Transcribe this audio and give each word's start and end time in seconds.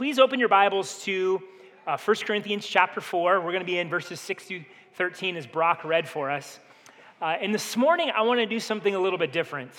please 0.00 0.18
open 0.18 0.40
your 0.40 0.48
Bibles 0.48 1.02
to 1.02 1.42
uh, 1.86 1.98
1 1.98 2.16
Corinthians 2.24 2.66
chapter 2.66 3.02
4. 3.02 3.38
We're 3.38 3.52
going 3.52 3.60
to 3.60 3.66
be 3.66 3.78
in 3.78 3.90
verses 3.90 4.18
6 4.18 4.44
through 4.44 4.64
13 4.94 5.36
as 5.36 5.46
Brock 5.46 5.84
read 5.84 6.08
for 6.08 6.30
us. 6.30 6.58
Uh, 7.20 7.36
and 7.38 7.52
this 7.52 7.76
morning, 7.76 8.10
I 8.16 8.22
want 8.22 8.40
to 8.40 8.46
do 8.46 8.58
something 8.60 8.94
a 8.94 8.98
little 8.98 9.18
bit 9.18 9.30
different. 9.30 9.72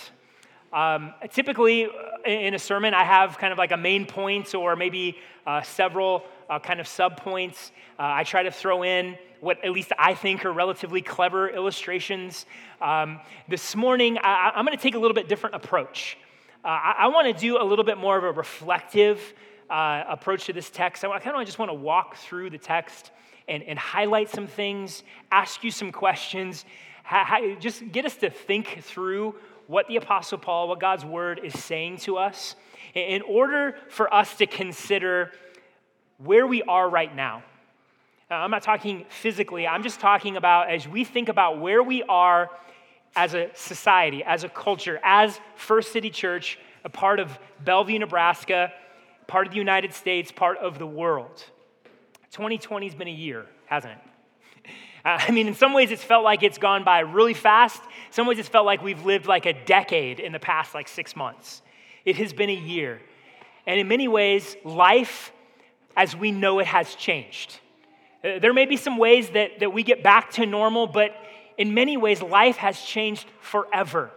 Um, 0.72 1.12
typically, 1.32 1.88
in 2.24 2.54
a 2.54 2.58
sermon, 2.60 2.94
I 2.94 3.02
have 3.02 3.36
kind 3.36 3.52
of 3.52 3.58
like 3.58 3.72
a 3.72 3.76
main 3.76 4.06
point 4.06 4.54
or 4.54 4.76
maybe 4.76 5.18
uh, 5.44 5.62
several 5.62 6.22
uh, 6.48 6.60
kind 6.60 6.78
of 6.78 6.86
sub 6.86 7.16
points. 7.16 7.72
Uh, 7.98 8.02
I 8.02 8.22
try 8.22 8.44
to 8.44 8.52
throw 8.52 8.84
in 8.84 9.18
what 9.40 9.64
at 9.64 9.72
least 9.72 9.90
I 9.98 10.14
think 10.14 10.44
are 10.44 10.52
relatively 10.52 11.02
clever 11.02 11.48
illustrations. 11.48 12.46
Um, 12.80 13.18
this 13.48 13.74
morning, 13.74 14.18
I, 14.22 14.52
am 14.54 14.64
going 14.64 14.78
to 14.78 14.80
take 14.80 14.94
a 14.94 15.00
little 15.00 15.16
bit 15.16 15.28
different 15.28 15.56
approach. 15.56 16.16
Uh, 16.64 16.68
I, 16.68 16.94
I 16.98 17.06
want 17.08 17.26
to 17.26 17.32
do 17.32 17.60
a 17.60 17.64
little 17.64 17.84
bit 17.84 17.98
more 17.98 18.16
of 18.16 18.22
a 18.22 18.30
reflective 18.30 19.20
uh, 19.72 20.04
approach 20.06 20.44
to 20.44 20.52
this 20.52 20.68
text. 20.68 21.02
I 21.02 21.18
kind 21.18 21.34
of 21.34 21.46
just 21.46 21.58
want 21.58 21.70
to 21.70 21.74
walk 21.74 22.16
through 22.16 22.50
the 22.50 22.58
text 22.58 23.10
and, 23.48 23.62
and 23.62 23.78
highlight 23.78 24.28
some 24.28 24.46
things, 24.46 25.02
ask 25.32 25.64
you 25.64 25.70
some 25.70 25.90
questions, 25.90 26.66
ha, 27.04 27.24
ha, 27.24 27.56
just 27.58 27.90
get 27.90 28.04
us 28.04 28.14
to 28.16 28.28
think 28.28 28.80
through 28.82 29.34
what 29.68 29.88
the 29.88 29.96
Apostle 29.96 30.36
Paul, 30.36 30.68
what 30.68 30.78
God's 30.78 31.06
word 31.06 31.40
is 31.42 31.58
saying 31.58 31.96
to 31.98 32.18
us, 32.18 32.54
in 32.94 33.22
order 33.22 33.74
for 33.88 34.12
us 34.12 34.36
to 34.36 34.46
consider 34.46 35.32
where 36.18 36.46
we 36.46 36.62
are 36.64 36.88
right 36.88 37.14
now. 37.14 37.42
I'm 38.28 38.50
not 38.50 38.62
talking 38.62 39.06
physically, 39.08 39.66
I'm 39.66 39.82
just 39.82 40.00
talking 40.00 40.36
about 40.36 40.70
as 40.70 40.86
we 40.86 41.04
think 41.04 41.30
about 41.30 41.60
where 41.60 41.82
we 41.82 42.02
are 42.02 42.50
as 43.16 43.34
a 43.34 43.50
society, 43.54 44.22
as 44.22 44.44
a 44.44 44.48
culture, 44.48 45.00
as 45.02 45.40
First 45.54 45.92
City 45.92 46.10
Church, 46.10 46.58
a 46.84 46.88
part 46.88 47.20
of 47.20 47.38
Bellevue, 47.64 47.98
Nebraska, 47.98 48.72
part 49.32 49.46
of 49.46 49.52
the 49.54 49.58
United 49.58 49.94
States, 49.94 50.30
part 50.30 50.58
of 50.58 50.78
the 50.78 50.86
world. 50.86 51.42
2020 52.32 52.86
has 52.86 52.94
been 52.94 53.08
a 53.08 53.10
year, 53.10 53.46
hasn't 53.64 53.94
it? 53.94 54.70
I 55.06 55.30
mean, 55.30 55.48
in 55.48 55.54
some 55.54 55.72
ways, 55.72 55.90
it's 55.90 56.04
felt 56.04 56.22
like 56.22 56.42
it's 56.42 56.58
gone 56.58 56.84
by 56.84 57.00
really 57.00 57.32
fast. 57.32 57.82
In 57.82 58.12
some 58.12 58.26
ways, 58.26 58.38
it's 58.38 58.50
felt 58.50 58.66
like 58.66 58.82
we've 58.82 59.06
lived 59.06 59.24
like 59.24 59.46
a 59.46 59.54
decade 59.64 60.20
in 60.20 60.32
the 60.32 60.38
past, 60.38 60.74
like 60.74 60.86
six 60.86 61.16
months. 61.16 61.62
It 62.04 62.16
has 62.16 62.34
been 62.34 62.50
a 62.50 62.54
year. 62.54 63.00
And 63.66 63.80
in 63.80 63.88
many 63.88 64.06
ways, 64.06 64.54
life 64.66 65.32
as 65.96 66.14
we 66.14 66.30
know 66.30 66.58
it 66.58 66.66
has 66.66 66.94
changed. 66.94 67.58
Uh, 68.22 68.38
there 68.38 68.52
may 68.52 68.66
be 68.66 68.76
some 68.76 68.98
ways 68.98 69.30
that, 69.30 69.60
that 69.60 69.72
we 69.72 69.82
get 69.82 70.02
back 70.02 70.30
to 70.32 70.44
normal, 70.44 70.86
but 70.86 71.16
in 71.56 71.72
many 71.72 71.96
ways, 71.96 72.20
life 72.20 72.56
has 72.56 72.78
changed 72.82 73.26
forever. 73.40 74.10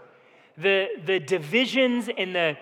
The, 0.58 0.90
the 1.06 1.22
divisions 1.22 2.10
and 2.18 2.36
the, 2.36 2.58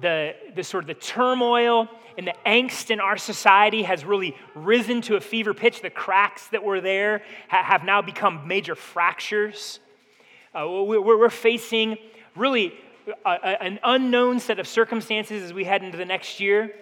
the, 0.00 0.34
the 0.54 0.62
sort 0.62 0.84
of 0.84 0.88
the 0.88 0.94
turmoil 0.94 1.88
and 2.16 2.26
the 2.26 2.34
angst 2.44 2.90
in 2.90 3.00
our 3.00 3.16
society 3.16 3.82
has 3.82 4.04
really 4.04 4.36
risen 4.54 5.00
to 5.02 5.16
a 5.16 5.20
fever 5.20 5.54
pitch. 5.54 5.82
The 5.82 5.90
cracks 5.90 6.48
that 6.48 6.62
were 6.64 6.80
there 6.80 7.22
have 7.48 7.84
now 7.84 8.02
become 8.02 8.46
major 8.46 8.74
fractures. 8.74 9.80
Uh, 10.54 10.66
we're, 10.68 11.00
we're 11.00 11.30
facing 11.30 11.96
really 12.34 12.74
a, 13.24 13.30
a, 13.30 13.62
an 13.62 13.78
unknown 13.84 14.40
set 14.40 14.58
of 14.58 14.66
circumstances 14.66 15.42
as 15.42 15.52
we 15.52 15.64
head 15.64 15.82
into 15.84 15.96
the 15.96 16.04
next 16.04 16.40
year. 16.40 16.74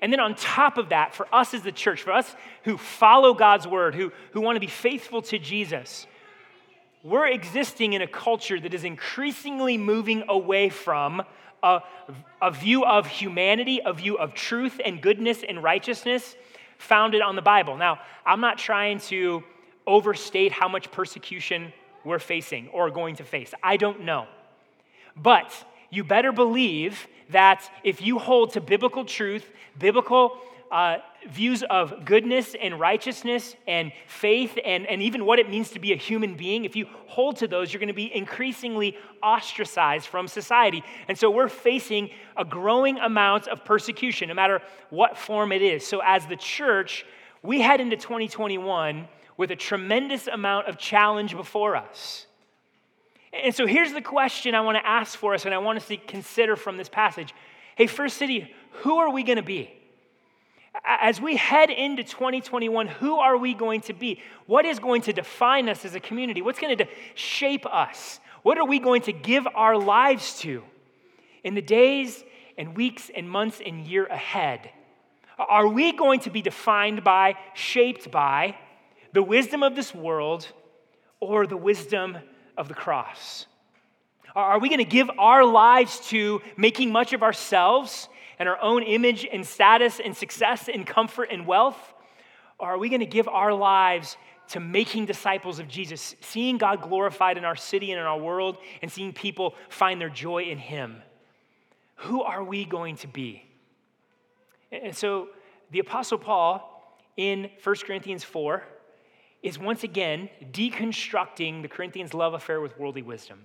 And 0.00 0.12
then 0.12 0.20
on 0.20 0.34
top 0.34 0.78
of 0.78 0.90
that, 0.90 1.14
for 1.14 1.26
us 1.32 1.54
as 1.54 1.62
the 1.62 1.72
church, 1.72 2.02
for 2.02 2.12
us 2.12 2.34
who 2.64 2.76
follow 2.76 3.34
God's 3.34 3.66
word, 3.66 3.94
who, 3.94 4.12
who 4.32 4.40
want 4.40 4.56
to 4.56 4.60
be 4.60 4.66
faithful 4.66 5.22
to 5.22 5.38
Jesus, 5.38 6.06
we're 7.02 7.26
existing 7.26 7.92
in 7.92 8.02
a 8.02 8.06
culture 8.06 8.58
that 8.58 8.72
is 8.72 8.84
increasingly 8.84 9.76
moving 9.76 10.24
away 10.28 10.70
from 10.70 11.22
a, 11.64 11.82
a 12.42 12.50
view 12.50 12.84
of 12.84 13.06
humanity, 13.06 13.80
a 13.84 13.92
view 13.92 14.16
of 14.16 14.34
truth 14.34 14.80
and 14.84 15.00
goodness 15.00 15.42
and 15.48 15.62
righteousness 15.62 16.36
founded 16.78 17.22
on 17.22 17.34
the 17.34 17.42
Bible. 17.42 17.76
Now, 17.76 18.00
I'm 18.26 18.40
not 18.40 18.58
trying 18.58 18.98
to 19.10 19.42
overstate 19.86 20.52
how 20.52 20.68
much 20.68 20.92
persecution 20.92 21.72
we're 22.04 22.18
facing 22.18 22.68
or 22.68 22.90
going 22.90 23.16
to 23.16 23.24
face. 23.24 23.52
I 23.62 23.76
don't 23.76 24.02
know. 24.02 24.26
But 25.16 25.52
you 25.90 26.04
better 26.04 26.32
believe 26.32 27.06
that 27.30 27.68
if 27.82 28.02
you 28.02 28.18
hold 28.18 28.52
to 28.52 28.60
biblical 28.60 29.04
truth, 29.04 29.50
biblical 29.78 30.38
uh, 30.70 30.98
views 31.28 31.62
of 31.70 32.04
goodness 32.04 32.54
and 32.60 32.78
righteousness 32.80 33.54
and 33.66 33.92
faith 34.06 34.58
and, 34.64 34.86
and 34.86 35.02
even 35.02 35.24
what 35.24 35.38
it 35.38 35.48
means 35.48 35.70
to 35.70 35.78
be 35.78 35.92
a 35.92 35.96
human 35.96 36.36
being, 36.36 36.64
if 36.64 36.74
you 36.76 36.86
hold 37.06 37.36
to 37.36 37.48
those, 37.48 37.72
you're 37.72 37.80
going 37.80 37.88
to 37.88 37.94
be 37.94 38.14
increasingly 38.14 38.96
ostracized 39.22 40.06
from 40.06 40.26
society. 40.26 40.82
And 41.08 41.18
so 41.18 41.30
we're 41.30 41.48
facing 41.48 42.10
a 42.36 42.44
growing 42.44 42.98
amount 42.98 43.48
of 43.48 43.64
persecution, 43.64 44.28
no 44.28 44.34
matter 44.34 44.60
what 44.90 45.16
form 45.16 45.52
it 45.52 45.62
is. 45.62 45.86
So 45.86 46.00
as 46.04 46.26
the 46.26 46.36
church, 46.36 47.06
we 47.42 47.60
head 47.60 47.80
into 47.80 47.96
2021 47.96 49.08
with 49.36 49.50
a 49.50 49.56
tremendous 49.56 50.26
amount 50.26 50.68
of 50.68 50.78
challenge 50.78 51.36
before 51.36 51.76
us. 51.76 52.26
And 53.32 53.54
so 53.54 53.66
here's 53.66 53.92
the 53.92 54.00
question 54.00 54.54
I 54.54 54.60
want 54.60 54.76
to 54.78 54.86
ask 54.86 55.18
for 55.18 55.34
us 55.34 55.44
and 55.44 55.54
I 55.54 55.58
want 55.58 55.78
us 55.78 55.88
to 55.88 55.96
consider 55.96 56.56
from 56.56 56.76
this 56.76 56.88
passage. 56.88 57.34
Hey, 57.76 57.86
First 57.86 58.16
City, 58.16 58.52
who 58.82 58.98
are 58.98 59.10
we 59.10 59.24
going 59.24 59.36
to 59.36 59.42
be? 59.42 59.72
As 60.84 61.20
we 61.20 61.36
head 61.36 61.70
into 61.70 62.02
2021, 62.02 62.88
who 62.88 63.18
are 63.18 63.36
we 63.36 63.54
going 63.54 63.80
to 63.82 63.92
be? 63.92 64.20
What 64.46 64.64
is 64.64 64.78
going 64.78 65.02
to 65.02 65.12
define 65.12 65.68
us 65.68 65.84
as 65.84 65.94
a 65.94 66.00
community? 66.00 66.42
What's 66.42 66.58
going 66.58 66.76
to 66.76 66.86
shape 67.14 67.66
us? 67.66 68.20
What 68.42 68.58
are 68.58 68.66
we 68.66 68.78
going 68.78 69.02
to 69.02 69.12
give 69.12 69.46
our 69.54 69.76
lives 69.76 70.38
to 70.40 70.62
in 71.44 71.54
the 71.54 71.62
days 71.62 72.24
and 72.58 72.76
weeks 72.76 73.10
and 73.14 73.30
months 73.30 73.60
and 73.64 73.86
year 73.86 74.06
ahead? 74.06 74.70
Are 75.38 75.68
we 75.68 75.92
going 75.92 76.20
to 76.20 76.30
be 76.30 76.42
defined 76.42 77.04
by, 77.04 77.36
shaped 77.54 78.10
by 78.10 78.56
the 79.12 79.22
wisdom 79.22 79.62
of 79.62 79.76
this 79.76 79.94
world 79.94 80.46
or 81.20 81.46
the 81.46 81.56
wisdom 81.56 82.18
of 82.56 82.68
the 82.68 82.74
cross? 82.74 83.46
Are 84.34 84.58
we 84.58 84.68
going 84.68 84.78
to 84.78 84.84
give 84.84 85.10
our 85.18 85.44
lives 85.44 86.00
to 86.08 86.42
making 86.56 86.90
much 86.90 87.12
of 87.12 87.22
ourselves 87.22 88.08
and 88.38 88.48
our 88.48 88.60
own 88.60 88.82
image 88.82 89.26
and 89.30 89.46
status 89.46 90.00
and 90.00 90.16
success 90.16 90.68
and 90.72 90.86
comfort 90.86 91.28
and 91.30 91.46
wealth? 91.46 91.94
Or 92.58 92.68
are 92.68 92.78
we 92.78 92.88
going 92.88 93.00
to 93.00 93.06
give 93.06 93.28
our 93.28 93.52
lives 93.52 94.16
to 94.48 94.60
making 94.60 95.06
disciples 95.06 95.58
of 95.58 95.68
Jesus, 95.68 96.14
seeing 96.20 96.58
God 96.58 96.82
glorified 96.82 97.38
in 97.38 97.44
our 97.44 97.56
city 97.56 97.90
and 97.92 98.00
in 98.00 98.06
our 98.06 98.18
world, 98.18 98.58
and 98.82 98.90
seeing 98.90 99.12
people 99.12 99.54
find 99.68 100.00
their 100.00 100.10
joy 100.10 100.44
in 100.44 100.58
Him? 100.58 101.02
Who 101.96 102.22
are 102.22 102.44
we 102.44 102.64
going 102.64 102.96
to 102.96 103.06
be? 103.06 103.42
And 104.70 104.94
so 104.94 105.28
the 105.70 105.78
Apostle 105.78 106.18
Paul 106.18 106.70
in 107.16 107.50
1 107.62 107.76
Corinthians 107.86 108.24
4 108.24 108.62
is 109.42 109.58
once 109.58 109.84
again 109.84 110.28
deconstructing 110.52 111.62
the 111.62 111.68
Corinthians' 111.68 112.14
love 112.14 112.34
affair 112.34 112.60
with 112.60 112.78
worldly 112.78 113.02
wisdom. 113.02 113.44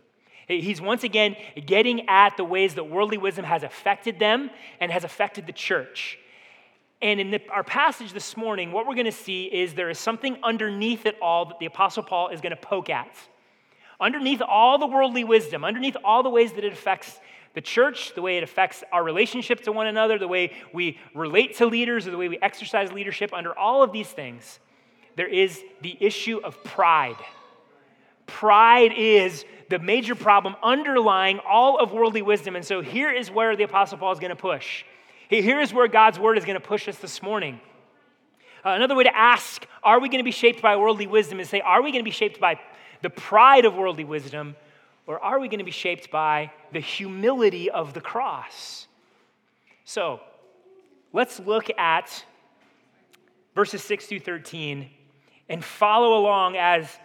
He's 0.50 0.82
once 0.82 1.04
again 1.04 1.36
getting 1.64 2.10
at 2.10 2.36
the 2.36 2.44
ways 2.44 2.74
that 2.74 2.86
worldly 2.86 3.20
wisdom 3.20 3.46
has 3.46 3.62
affected 3.62 4.18
them 4.18 4.50
and 4.80 4.92
has 4.92 5.04
affected 5.04 5.46
the 5.46 5.54
church. 5.54 6.18
And 7.04 7.20
in 7.20 7.30
the, 7.30 7.42
our 7.52 7.64
passage 7.64 8.14
this 8.14 8.36
morning, 8.36 8.72
what 8.72 8.88
we're 8.88 8.96
going 8.96 9.06
to 9.06 9.12
see 9.12 9.46
is 9.46 9.76
there 9.76 9.92
is 9.92 10.00
something 10.00 10.40
underneath 10.44 11.06
it 11.06 11.18
all 11.22 11.46
that 11.46 11.60
the 11.60 11.68
Apostle 11.68 12.02
Paul 12.02 12.30
is 12.30 12.42
going 12.42 12.50
to 12.50 12.58
poke 12.58 12.90
at. 12.90 13.16
Underneath 14.02 14.42
all 14.42 14.80
the 14.80 14.88
worldly 14.88 15.24
wisdom, 15.24 15.64
underneath 15.64 15.96
all 16.04 16.24
the 16.24 16.30
ways 16.30 16.52
that 16.54 16.64
it 16.64 16.74
affects 16.74 17.20
the 17.54 17.62
church, 17.62 18.16
the 18.16 18.22
way 18.22 18.38
it 18.38 18.44
affects 18.44 18.84
our 18.92 19.04
relationship 19.04 19.62
to 19.62 19.72
one 19.72 19.86
another, 19.86 20.18
the 20.18 20.28
way 20.28 20.54
we 20.74 20.98
relate 21.14 21.58
to 21.58 21.68
leaders, 21.68 22.08
or 22.08 22.12
the 22.12 22.18
way 22.18 22.28
we 22.28 22.40
exercise 22.42 22.92
leadership, 22.92 23.34
under 23.34 23.58
all 23.58 23.84
of 23.84 23.92
these 23.92 24.10
things, 24.10 24.60
there 25.16 25.28
is 25.28 25.62
the 25.82 25.96
issue 26.00 26.40
of 26.44 26.64
pride. 26.64 27.18
Pride 28.30 28.94
is 28.96 29.46
the 29.70 29.80
major 29.80 30.16
problem 30.16 30.56
underlying 30.64 31.40
all 31.40 31.80
of 31.80 31.92
worldly 31.92 32.22
wisdom. 32.22 32.56
And 32.56 32.64
so 32.64 32.82
here 32.82 33.12
is 33.12 33.30
where 33.30 33.56
the 33.56 33.64
Apostle 33.64 33.98
Paul 33.98 34.12
is 34.12 34.20
going 34.20 34.30
to 34.30 34.36
push. 34.36 34.84
Here 35.30 35.60
is 35.60 35.74
where 35.74 35.88
God's 35.88 36.20
word 36.20 36.38
is 36.38 36.46
going 36.46 36.60
to 36.60 36.66
push 36.66 36.88
us 36.88 36.98
this 36.98 37.22
morning. 37.22 37.60
Uh, 38.66 38.72
another 38.72 38.96
way 38.96 39.04
to 39.04 39.16
ask, 39.16 39.66
are 39.84 40.00
we 40.00 40.10
going 40.10 40.20
to 40.20 40.26
be 40.26 40.32
shaped 40.32 40.62
by 40.62 40.76
worldly 40.76 41.08
wisdom, 41.08 41.40
is 41.40 41.50
say, 41.50 41.62
are 41.62 41.82
we 41.82 41.92
going 41.92 42.04
to 42.04 42.08
be 42.08 42.12
shaped 42.12 42.40
by 42.40 42.60
the 43.02 43.10
pride 43.10 43.66
of 43.66 43.76
worldly 43.76 44.04
wisdom, 44.04 44.56
or 45.08 45.20
are 45.24 45.40
we 45.40 45.48
going 45.48 45.60
to 45.60 45.66
be 45.66 45.72
shaped 45.72 46.12
by 46.12 46.52
the 46.74 46.80
humility 46.80 47.70
of 47.70 47.94
the 47.94 48.02
cross? 48.02 48.88
So 49.86 50.20
let's 51.14 51.40
look 51.40 51.70
at 51.78 52.26
verses 53.56 53.84
6 53.84 54.08
through 54.08 54.20
13 54.20 54.90
and 55.48 55.64
follow 55.64 56.20
along 56.20 56.58
as 56.58 57.00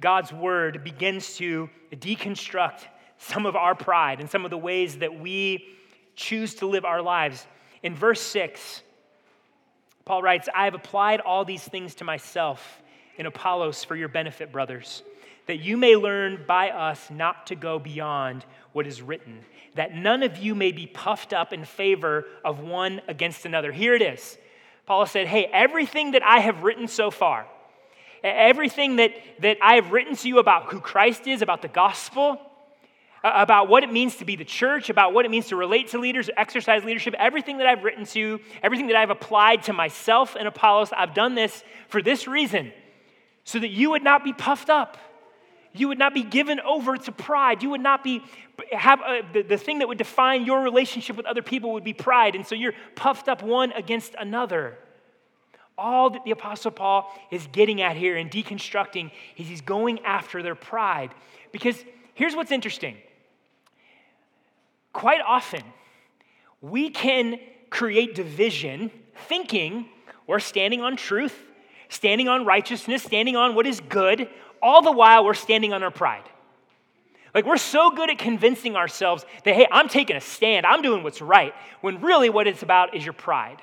God's 0.00 0.32
word 0.32 0.84
begins 0.84 1.36
to 1.36 1.68
deconstruct 1.92 2.86
some 3.18 3.46
of 3.46 3.56
our 3.56 3.74
pride 3.74 4.20
and 4.20 4.30
some 4.30 4.44
of 4.44 4.50
the 4.50 4.58
ways 4.58 4.98
that 4.98 5.18
we 5.18 5.64
choose 6.14 6.54
to 6.56 6.66
live 6.66 6.84
our 6.84 7.02
lives. 7.02 7.46
In 7.82 7.94
verse 7.94 8.20
6, 8.20 8.82
Paul 10.04 10.22
writes, 10.22 10.48
I 10.54 10.64
have 10.64 10.74
applied 10.74 11.20
all 11.20 11.44
these 11.44 11.62
things 11.62 11.96
to 11.96 12.04
myself 12.04 12.82
in 13.16 13.26
Apollos 13.26 13.84
for 13.84 13.96
your 13.96 14.08
benefit, 14.08 14.52
brothers, 14.52 15.02
that 15.46 15.58
you 15.58 15.76
may 15.76 15.96
learn 15.96 16.44
by 16.46 16.70
us 16.70 17.10
not 17.10 17.48
to 17.48 17.56
go 17.56 17.78
beyond 17.78 18.44
what 18.72 18.86
is 18.86 19.02
written, 19.02 19.40
that 19.74 19.94
none 19.94 20.22
of 20.22 20.38
you 20.38 20.54
may 20.54 20.72
be 20.72 20.86
puffed 20.86 21.32
up 21.32 21.52
in 21.52 21.64
favor 21.64 22.24
of 22.44 22.60
one 22.60 23.00
against 23.08 23.44
another. 23.44 23.72
Here 23.72 23.94
it 23.94 24.02
is. 24.02 24.38
Paul 24.86 25.04
said, 25.06 25.26
Hey, 25.26 25.46
everything 25.52 26.12
that 26.12 26.22
I 26.22 26.38
have 26.40 26.62
written 26.62 26.88
so 26.88 27.10
far, 27.10 27.46
everything 28.22 28.96
that, 28.96 29.12
that 29.40 29.58
I 29.62 29.74
have 29.74 29.92
written 29.92 30.16
to 30.16 30.28
you 30.28 30.38
about 30.38 30.66
who 30.66 30.80
Christ 30.80 31.26
is, 31.26 31.42
about 31.42 31.62
the 31.62 31.68
gospel, 31.68 32.40
about 33.24 33.68
what 33.68 33.82
it 33.82 33.92
means 33.92 34.16
to 34.16 34.24
be 34.24 34.36
the 34.36 34.44
church, 34.44 34.90
about 34.90 35.12
what 35.12 35.24
it 35.24 35.30
means 35.30 35.48
to 35.48 35.56
relate 35.56 35.88
to 35.88 35.98
leaders, 35.98 36.30
exercise 36.36 36.84
leadership, 36.84 37.14
everything 37.18 37.58
that 37.58 37.66
I've 37.66 37.82
written 37.82 38.04
to, 38.06 38.40
everything 38.62 38.86
that 38.88 38.96
I've 38.96 39.10
applied 39.10 39.64
to 39.64 39.72
myself 39.72 40.36
and 40.38 40.46
Apollos, 40.46 40.90
I've 40.96 41.14
done 41.14 41.34
this 41.34 41.64
for 41.88 42.00
this 42.00 42.28
reason, 42.28 42.72
so 43.44 43.58
that 43.58 43.70
you 43.70 43.90
would 43.90 44.04
not 44.04 44.24
be 44.24 44.32
puffed 44.32 44.70
up. 44.70 44.98
You 45.72 45.88
would 45.88 45.98
not 45.98 46.14
be 46.14 46.22
given 46.22 46.60
over 46.60 46.96
to 46.96 47.12
pride. 47.12 47.62
You 47.62 47.70
would 47.70 47.80
not 47.80 48.02
be 48.02 48.22
have 48.72 49.00
a, 49.00 49.22
the, 49.32 49.42
the 49.42 49.56
thing 49.56 49.78
that 49.80 49.88
would 49.88 49.98
define 49.98 50.44
your 50.44 50.62
relationship 50.62 51.16
with 51.16 51.26
other 51.26 51.42
people 51.42 51.72
would 51.74 51.84
be 51.84 51.92
pride. 51.92 52.34
And 52.34 52.46
so 52.46 52.54
you're 52.54 52.72
puffed 52.94 53.28
up 53.28 53.42
one 53.42 53.72
against 53.72 54.14
another. 54.18 54.76
All 55.78 56.10
that 56.10 56.24
the 56.24 56.32
Apostle 56.32 56.72
Paul 56.72 57.10
is 57.30 57.46
getting 57.52 57.80
at 57.80 57.96
here 57.96 58.16
and 58.16 58.30
deconstructing 58.30 59.12
is 59.36 59.46
he's 59.46 59.60
going 59.60 60.00
after 60.00 60.42
their 60.42 60.56
pride. 60.56 61.14
Because 61.52 61.82
here's 62.14 62.34
what's 62.36 62.50
interesting 62.50 62.96
quite 64.92 65.20
often, 65.20 65.62
we 66.60 66.90
can 66.90 67.38
create 67.70 68.16
division 68.16 68.90
thinking 69.28 69.86
we're 70.26 70.40
standing 70.40 70.80
on 70.80 70.96
truth, 70.96 71.34
standing 71.88 72.26
on 72.26 72.44
righteousness, 72.44 73.04
standing 73.04 73.36
on 73.36 73.54
what 73.54 73.64
is 73.64 73.80
good, 73.88 74.28
all 74.60 74.82
the 74.82 74.90
while 74.90 75.24
we're 75.24 75.34
standing 75.34 75.72
on 75.72 75.84
our 75.84 75.90
pride. 75.92 76.24
Like 77.32 77.46
we're 77.46 77.58
so 77.58 77.90
good 77.90 78.10
at 78.10 78.18
convincing 78.18 78.74
ourselves 78.74 79.24
that, 79.44 79.54
hey, 79.54 79.68
I'm 79.70 79.88
taking 79.88 80.16
a 80.16 80.20
stand, 80.20 80.66
I'm 80.66 80.82
doing 80.82 81.04
what's 81.04 81.22
right, 81.22 81.54
when 81.80 82.00
really 82.00 82.30
what 82.30 82.48
it's 82.48 82.64
about 82.64 82.96
is 82.96 83.04
your 83.04 83.12
pride. 83.12 83.62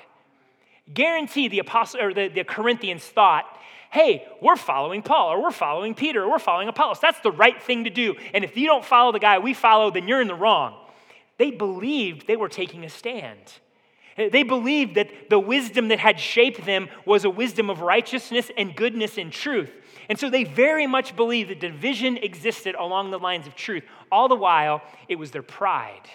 Guarantee 0.92 1.48
the 1.48 1.58
apostle 1.58 2.00
or 2.00 2.14
the, 2.14 2.28
the 2.28 2.44
Corinthians 2.44 3.04
thought, 3.04 3.44
hey, 3.90 4.26
we're 4.40 4.56
following 4.56 5.02
Paul 5.02 5.32
or 5.32 5.42
we're 5.42 5.50
following 5.50 5.94
Peter 5.94 6.22
or 6.22 6.30
we're 6.30 6.38
following 6.38 6.68
Apollos. 6.68 7.00
That's 7.00 7.20
the 7.20 7.32
right 7.32 7.60
thing 7.62 7.84
to 7.84 7.90
do. 7.90 8.14
And 8.34 8.44
if 8.44 8.56
you 8.56 8.66
don't 8.66 8.84
follow 8.84 9.12
the 9.12 9.18
guy 9.18 9.38
we 9.38 9.54
follow, 9.54 9.90
then 9.90 10.06
you're 10.06 10.20
in 10.20 10.28
the 10.28 10.34
wrong. 10.34 10.76
They 11.38 11.50
believed 11.50 12.26
they 12.26 12.36
were 12.36 12.48
taking 12.48 12.84
a 12.84 12.88
stand. 12.88 13.40
They 14.16 14.44
believed 14.44 14.94
that 14.94 15.28
the 15.28 15.38
wisdom 15.38 15.88
that 15.88 15.98
had 15.98 16.18
shaped 16.18 16.64
them 16.64 16.88
was 17.04 17.24
a 17.24 17.30
wisdom 17.30 17.68
of 17.68 17.80
righteousness 17.82 18.50
and 18.56 18.74
goodness 18.74 19.18
and 19.18 19.30
truth. 19.30 19.70
And 20.08 20.18
so 20.18 20.30
they 20.30 20.44
very 20.44 20.86
much 20.86 21.14
believed 21.16 21.50
that 21.50 21.60
division 21.60 22.16
existed 22.16 22.74
along 22.76 23.10
the 23.10 23.18
lines 23.18 23.46
of 23.46 23.54
truth. 23.54 23.82
All 24.10 24.28
the 24.28 24.36
while, 24.36 24.82
it 25.08 25.16
was 25.16 25.32
their 25.32 25.42
pride. 25.42 26.08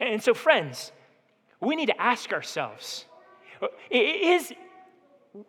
And 0.00 0.22
so, 0.22 0.32
friends, 0.32 0.92
we 1.60 1.76
need 1.76 1.86
to 1.86 2.00
ask 2.00 2.32
ourselves 2.32 3.04
is 3.90 4.52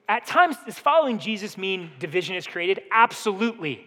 at 0.07 0.25
times 0.25 0.55
does 0.65 0.77
following 0.77 1.19
Jesus 1.19 1.57
mean 1.57 1.91
division 1.99 2.35
is 2.35 2.45
created? 2.45 2.81
Absolutely. 2.91 3.85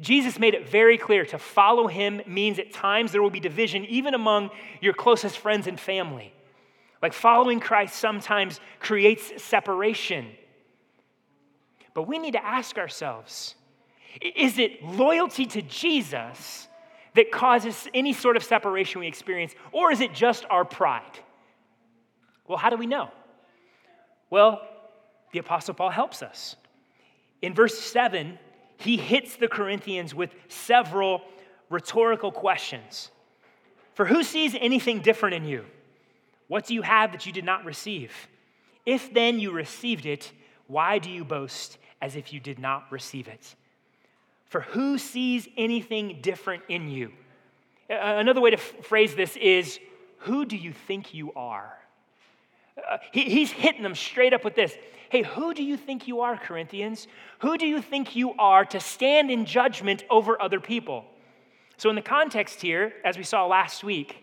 Jesus 0.00 0.38
made 0.38 0.54
it 0.54 0.68
very 0.68 0.96
clear 0.96 1.24
to 1.26 1.38
follow 1.38 1.86
him 1.86 2.22
means 2.26 2.58
at 2.58 2.72
times 2.72 3.12
there 3.12 3.22
will 3.22 3.30
be 3.30 3.40
division, 3.40 3.84
even 3.86 4.14
among 4.14 4.50
your 4.80 4.92
closest 4.92 5.38
friends 5.38 5.66
and 5.66 5.78
family. 5.78 6.32
Like 7.02 7.12
following 7.12 7.60
Christ 7.60 7.96
sometimes 7.96 8.60
creates 8.80 9.42
separation. 9.42 10.28
But 11.94 12.06
we 12.06 12.18
need 12.18 12.32
to 12.32 12.44
ask 12.44 12.78
ourselves 12.78 13.54
is 14.20 14.58
it 14.58 14.82
loyalty 14.82 15.46
to 15.46 15.62
Jesus 15.62 16.66
that 17.14 17.30
causes 17.30 17.88
any 17.94 18.12
sort 18.12 18.36
of 18.36 18.42
separation 18.42 19.00
we 19.00 19.06
experience, 19.06 19.54
or 19.72 19.92
is 19.92 20.00
it 20.00 20.14
just 20.14 20.44
our 20.50 20.64
pride? 20.64 21.18
Well, 22.46 22.58
how 22.58 22.70
do 22.70 22.76
we 22.76 22.86
know? 22.86 23.10
Well, 24.30 24.62
the 25.32 25.38
Apostle 25.38 25.74
Paul 25.74 25.90
helps 25.90 26.22
us. 26.22 26.56
In 27.42 27.54
verse 27.54 27.78
7, 27.78 28.38
he 28.76 28.96
hits 28.96 29.36
the 29.36 29.48
Corinthians 29.48 30.14
with 30.14 30.34
several 30.48 31.22
rhetorical 31.70 32.32
questions. 32.32 33.10
For 33.94 34.04
who 34.04 34.22
sees 34.22 34.54
anything 34.58 35.00
different 35.00 35.34
in 35.34 35.44
you? 35.44 35.64
What 36.46 36.66
do 36.66 36.74
you 36.74 36.82
have 36.82 37.12
that 37.12 37.26
you 37.26 37.32
did 37.32 37.44
not 37.44 37.64
receive? 37.64 38.12
If 38.86 39.12
then 39.12 39.38
you 39.38 39.50
received 39.50 40.06
it, 40.06 40.32
why 40.66 40.98
do 40.98 41.10
you 41.10 41.24
boast 41.24 41.78
as 42.00 42.16
if 42.16 42.32
you 42.32 42.40
did 42.40 42.58
not 42.58 42.90
receive 42.90 43.28
it? 43.28 43.54
For 44.46 44.62
who 44.62 44.98
sees 44.98 45.46
anything 45.56 46.20
different 46.22 46.62
in 46.68 46.88
you? 46.88 47.12
Another 47.90 48.40
way 48.40 48.50
to 48.50 48.56
phrase 48.56 49.14
this 49.14 49.36
is 49.36 49.78
who 50.18 50.44
do 50.44 50.56
you 50.56 50.72
think 50.72 51.12
you 51.12 51.32
are? 51.34 51.77
Uh, 52.90 52.98
he, 53.12 53.24
he's 53.24 53.50
hitting 53.50 53.82
them 53.82 53.94
straight 53.94 54.32
up 54.32 54.44
with 54.44 54.54
this. 54.54 54.74
Hey, 55.10 55.22
who 55.22 55.54
do 55.54 55.62
you 55.62 55.76
think 55.76 56.06
you 56.06 56.20
are, 56.20 56.36
Corinthians? 56.36 57.06
Who 57.38 57.56
do 57.56 57.66
you 57.66 57.80
think 57.80 58.14
you 58.14 58.34
are 58.34 58.64
to 58.66 58.80
stand 58.80 59.30
in 59.30 59.46
judgment 59.46 60.04
over 60.10 60.40
other 60.40 60.60
people? 60.60 61.04
So, 61.78 61.88
in 61.88 61.96
the 61.96 62.02
context 62.02 62.60
here, 62.60 62.92
as 63.04 63.16
we 63.16 63.22
saw 63.22 63.46
last 63.46 63.82
week, 63.82 64.16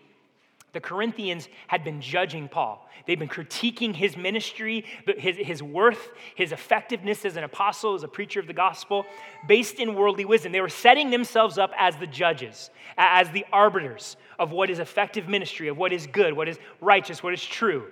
the 0.72 0.80
Corinthians 0.80 1.48
had 1.68 1.82
been 1.82 2.00
judging 2.00 2.48
Paul. 2.48 2.86
They'd 3.06 3.18
been 3.18 3.28
critiquing 3.28 3.94
his 3.94 4.16
ministry, 4.16 4.84
his, 5.16 5.36
his 5.36 5.62
worth, 5.62 6.10
his 6.34 6.52
effectiveness 6.52 7.24
as 7.24 7.36
an 7.36 7.44
apostle, 7.44 7.94
as 7.94 8.02
a 8.02 8.08
preacher 8.08 8.40
of 8.40 8.46
the 8.46 8.52
gospel, 8.52 9.06
based 9.48 9.76
in 9.76 9.94
worldly 9.94 10.24
wisdom. 10.24 10.52
They 10.52 10.60
were 10.60 10.68
setting 10.68 11.10
themselves 11.10 11.56
up 11.56 11.72
as 11.78 11.96
the 11.96 12.06
judges, 12.06 12.70
as 12.98 13.30
the 13.30 13.46
arbiters 13.52 14.16
of 14.38 14.50
what 14.50 14.68
is 14.68 14.78
effective 14.78 15.28
ministry, 15.28 15.68
of 15.68 15.78
what 15.78 15.92
is 15.92 16.06
good, 16.06 16.36
what 16.36 16.48
is 16.48 16.58
righteous, 16.80 17.22
what 17.22 17.32
is 17.32 17.44
true. 17.44 17.86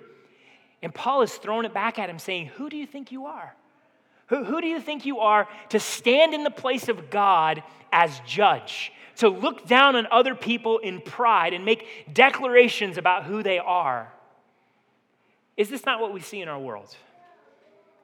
And 0.81 0.93
Paul 0.93 1.21
is 1.21 1.33
throwing 1.33 1.65
it 1.65 1.73
back 1.73 1.97
at 1.99 2.09
him, 2.09 2.19
saying, 2.19 2.47
Who 2.57 2.69
do 2.69 2.77
you 2.77 2.85
think 2.85 3.11
you 3.11 3.25
are? 3.25 3.55
Who, 4.27 4.43
who 4.43 4.61
do 4.61 4.67
you 4.67 4.79
think 4.79 5.05
you 5.05 5.19
are 5.19 5.47
to 5.69 5.79
stand 5.79 6.33
in 6.33 6.43
the 6.43 6.51
place 6.51 6.89
of 6.89 7.09
God 7.09 7.63
as 7.91 8.19
judge? 8.25 8.91
to 9.17 9.29
look 9.29 9.67
down 9.67 9.95
on 9.95 10.07
other 10.11 10.35
people 10.35 10.79
in 10.79 11.01
pride 11.01 11.53
and 11.53 11.65
make 11.65 12.13
declarations 12.13 12.97
about 12.97 13.23
who 13.23 13.43
they 13.43 13.59
are. 13.59 14.11
Is 15.57 15.69
this 15.69 15.85
not 15.85 16.01
what 16.01 16.13
we 16.13 16.19
see 16.19 16.41
in 16.41 16.47
our 16.47 16.59
world? 16.59 16.95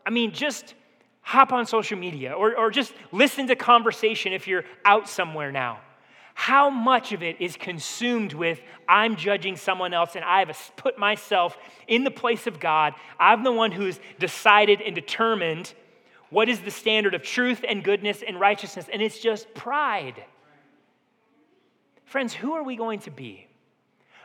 I 0.05 0.09
mean, 0.09 0.31
just 0.31 0.73
hop 1.21 1.51
on 1.51 1.65
social 1.65 1.97
media 1.97 2.33
or, 2.33 2.57
or 2.57 2.71
just 2.71 2.93
listen 3.11 3.47
to 3.47 3.55
conversation 3.55 4.33
if 4.33 4.47
you're 4.47 4.63
out 4.85 5.09
somewhere 5.09 5.51
now. 5.51 5.79
How 6.33 6.69
much 6.69 7.11
of 7.11 7.21
it 7.21 7.39
is 7.39 7.55
consumed 7.55 8.33
with, 8.33 8.61
I'm 8.87 9.15
judging 9.15 9.55
someone 9.55 9.93
else 9.93 10.15
and 10.15 10.23
I've 10.25 10.71
put 10.75 10.97
myself 10.97 11.57
in 11.87 12.03
the 12.03 12.11
place 12.11 12.47
of 12.47 12.59
God? 12.59 12.93
I'm 13.19 13.43
the 13.43 13.51
one 13.51 13.71
who's 13.71 13.99
decided 14.19 14.81
and 14.81 14.95
determined 14.95 15.73
what 16.29 16.49
is 16.49 16.61
the 16.61 16.71
standard 16.71 17.13
of 17.13 17.23
truth 17.23 17.63
and 17.67 17.83
goodness 17.83 18.23
and 18.25 18.39
righteousness, 18.39 18.87
and 18.91 19.01
it's 19.01 19.19
just 19.19 19.53
pride. 19.53 20.23
Friends, 22.05 22.33
who 22.33 22.53
are 22.53 22.63
we 22.63 22.75
going 22.75 22.99
to 22.99 23.11
be? 23.11 23.47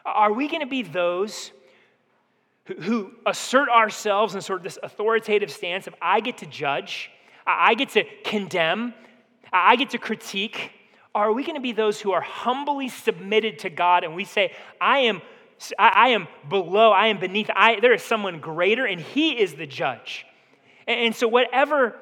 Are 0.04 0.32
we 0.32 0.48
going 0.48 0.60
to 0.60 0.66
be 0.66 0.82
those 0.82 1.50
who 2.82 3.12
assert 3.26 3.68
ourselves 3.68 4.34
in 4.34 4.40
sort 4.40 4.60
of 4.60 4.64
this 4.64 4.78
authoritative 4.82 5.50
stance 5.50 5.86
of 5.86 5.94
I 6.00 6.20
get 6.20 6.38
to 6.38 6.46
judge, 6.46 7.10
I 7.46 7.74
get 7.74 7.90
to 7.90 8.04
condemn, 8.24 8.94
I 9.52 9.76
get 9.76 9.90
to 9.90 9.98
critique? 9.98 10.72
Are 11.16 11.32
we 11.32 11.44
going 11.44 11.54
to 11.54 11.62
be 11.62 11.72
those 11.72 11.98
who 11.98 12.12
are 12.12 12.20
humbly 12.20 12.90
submitted 12.90 13.60
to 13.60 13.70
God 13.70 14.04
and 14.04 14.14
we 14.14 14.26
say, 14.26 14.54
I 14.78 14.98
am, 14.98 15.22
I 15.78 16.10
am 16.10 16.28
below, 16.46 16.92
I 16.92 17.06
am 17.06 17.18
beneath, 17.18 17.48
I, 17.56 17.80
there 17.80 17.94
is 17.94 18.02
someone 18.02 18.38
greater 18.38 18.84
and 18.84 19.00
He 19.00 19.40
is 19.40 19.54
the 19.54 19.66
judge? 19.66 20.26
And 20.86 21.16
so, 21.16 21.26
whatever 21.26 21.96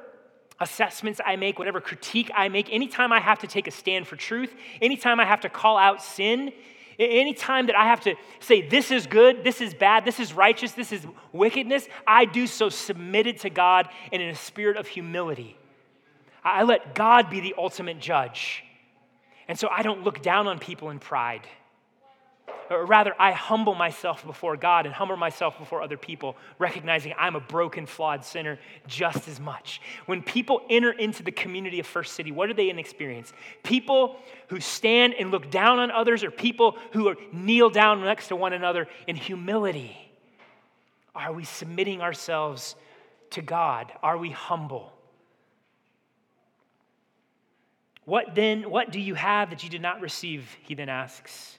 assessments 0.58 1.20
I 1.24 1.36
make, 1.36 1.60
whatever 1.60 1.80
critique 1.80 2.28
I 2.34 2.48
make, 2.48 2.72
anytime 2.72 3.12
I 3.12 3.20
have 3.20 3.38
to 3.38 3.46
take 3.46 3.68
a 3.68 3.70
stand 3.70 4.08
for 4.08 4.16
truth, 4.16 4.52
anytime 4.82 5.20
I 5.20 5.26
have 5.26 5.42
to 5.42 5.48
call 5.48 5.78
out 5.78 6.02
sin, 6.02 6.52
anytime 6.98 7.66
that 7.66 7.76
I 7.76 7.84
have 7.84 8.00
to 8.00 8.16
say, 8.40 8.68
this 8.68 8.90
is 8.90 9.06
good, 9.06 9.44
this 9.44 9.60
is 9.60 9.74
bad, 9.74 10.04
this 10.04 10.18
is 10.18 10.32
righteous, 10.32 10.72
this 10.72 10.90
is 10.90 11.06
wickedness, 11.32 11.86
I 12.04 12.24
do 12.24 12.48
so 12.48 12.68
submitted 12.68 13.38
to 13.40 13.50
God 13.50 13.88
and 14.10 14.20
in 14.20 14.30
a 14.30 14.34
spirit 14.34 14.76
of 14.76 14.88
humility. 14.88 15.56
I 16.42 16.64
let 16.64 16.96
God 16.96 17.30
be 17.30 17.38
the 17.38 17.54
ultimate 17.56 18.00
judge. 18.00 18.64
And 19.48 19.58
so 19.58 19.68
I 19.68 19.82
don't 19.82 20.04
look 20.04 20.22
down 20.22 20.46
on 20.46 20.58
people 20.58 20.90
in 20.90 20.98
pride. 20.98 21.46
Or 22.70 22.86
rather, 22.86 23.14
I 23.18 23.32
humble 23.32 23.74
myself 23.74 24.24
before 24.24 24.56
God 24.56 24.86
and 24.86 24.94
humble 24.94 25.18
myself 25.18 25.58
before 25.58 25.82
other 25.82 25.98
people, 25.98 26.36
recognizing 26.58 27.12
I'm 27.18 27.36
a 27.36 27.40
broken, 27.40 27.84
flawed 27.84 28.24
sinner 28.24 28.58
just 28.86 29.28
as 29.28 29.38
much. 29.38 29.82
When 30.06 30.22
people 30.22 30.62
enter 30.70 30.90
into 30.90 31.22
the 31.22 31.30
community 31.30 31.78
of 31.78 31.86
First 31.86 32.14
City, 32.14 32.32
what 32.32 32.48
are 32.48 32.54
they 32.54 32.70
in 32.70 32.78
experience? 32.78 33.34
People 33.62 34.16
who 34.48 34.60
stand 34.60 35.14
and 35.14 35.30
look 35.30 35.50
down 35.50 35.78
on 35.78 35.90
others, 35.90 36.24
or 36.24 36.30
people 36.30 36.78
who 36.92 37.14
kneel 37.32 37.68
down 37.68 38.00
next 38.02 38.28
to 38.28 38.36
one 38.36 38.54
another 38.54 38.88
in 39.06 39.16
humility? 39.16 39.94
Are 41.14 41.32
we 41.32 41.44
submitting 41.44 42.00
ourselves 42.00 42.76
to 43.30 43.42
God? 43.42 43.92
Are 44.02 44.16
we 44.16 44.30
humble? 44.30 44.93
What 48.04 48.34
then, 48.34 48.70
what 48.70 48.90
do 48.90 49.00
you 49.00 49.14
have 49.14 49.50
that 49.50 49.62
you 49.62 49.70
did 49.70 49.82
not 49.82 50.00
receive? 50.00 50.56
He 50.62 50.74
then 50.74 50.88
asks. 50.88 51.58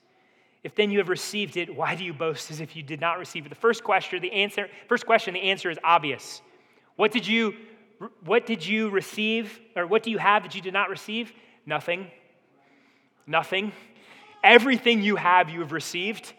If 0.64 0.76
then 0.76 0.90
you 0.90 0.98
have 1.00 1.10
received 1.10 1.58
it, 1.58 1.76
why 1.76 1.96
do 1.96 2.04
you 2.04 2.14
boast 2.14 2.50
as 2.50 2.60
if 2.60 2.76
you 2.76 2.84
did 2.84 3.00
not 3.00 3.20
receive 3.20 3.46
it? 3.46 3.50
The 3.50 3.56
first 3.56 3.84
question, 3.84 4.22
the 4.22 4.32
answer, 4.32 4.68
first 4.88 5.06
question, 5.06 5.34
the 5.36 5.42
answer 5.42 5.70
is 5.70 5.78
obvious. 5.84 6.42
What 6.96 7.12
did 7.12 7.28
you 7.28 7.54
what 8.26 8.46
did 8.46 8.66
you 8.66 8.90
receive 8.90 9.60
or 9.76 9.88
what 9.88 10.04
do 10.04 10.12
you 10.12 10.18
have 10.18 10.44
that 10.44 10.54
you 10.54 10.62
did 10.62 10.74
not 10.74 10.90
receive? 10.90 11.32
Nothing. 11.66 12.12
Nothing. 13.26 13.72
Everything 14.44 15.02
you 15.02 15.16
have 15.16 15.50
you 15.50 15.62
have 15.62 15.72
received. 15.72 16.34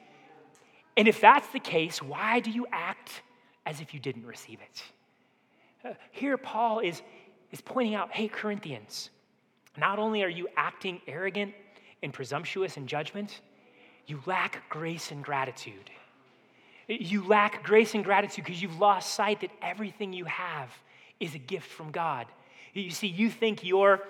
And 0.97 1.09
if 1.09 1.21
that's 1.21 1.49
the 1.49 1.61
case, 1.61 2.03
why 2.03 2.41
do 2.41 2.51
you 2.51 2.67
act 2.73 3.23
as 3.65 3.81
if 3.81 3.95
you 3.95 4.01
didn't 4.01 4.27
receive 4.27 4.59
it? 4.61 4.83
Uh, 5.85 5.95
here 6.11 6.37
Paul 6.37 6.81
is 6.81 7.03
is 7.53 7.61
pointing 7.61 7.95
out, 7.95 8.11
"Hey 8.11 8.29
Corinthians, 8.29 9.11
not 9.79 9.99
only 9.99 10.23
are 10.23 10.29
you 10.29 10.49
acting 10.57 11.01
arrogant 11.07 11.55
and 12.03 12.13
presumptuous 12.13 12.77
in 12.77 12.87
judgment, 12.87 13.41
you 14.07 14.23
lack 14.27 14.63
grace 14.69 15.11
and 15.11 15.23
gratitude. 15.25 15.91
You 16.89 17.27
lack 17.27 17.65
grace 17.65 17.95
and 17.95 18.05
gratitude 18.05 18.45
because 18.45 18.63
you've 18.63 18.79
lost 18.79 19.15
sight 19.15 19.41
that 19.41 19.51
everything 19.61 20.13
you 20.13 20.25
have 20.27 20.71
is 21.19 21.35
a 21.35 21.39
gift 21.39 21.69
from 21.69 21.91
God. 21.91 22.27
You 22.73 22.91
see, 22.91 23.09
you 23.09 23.31
think 23.31 23.65
your 23.65 24.01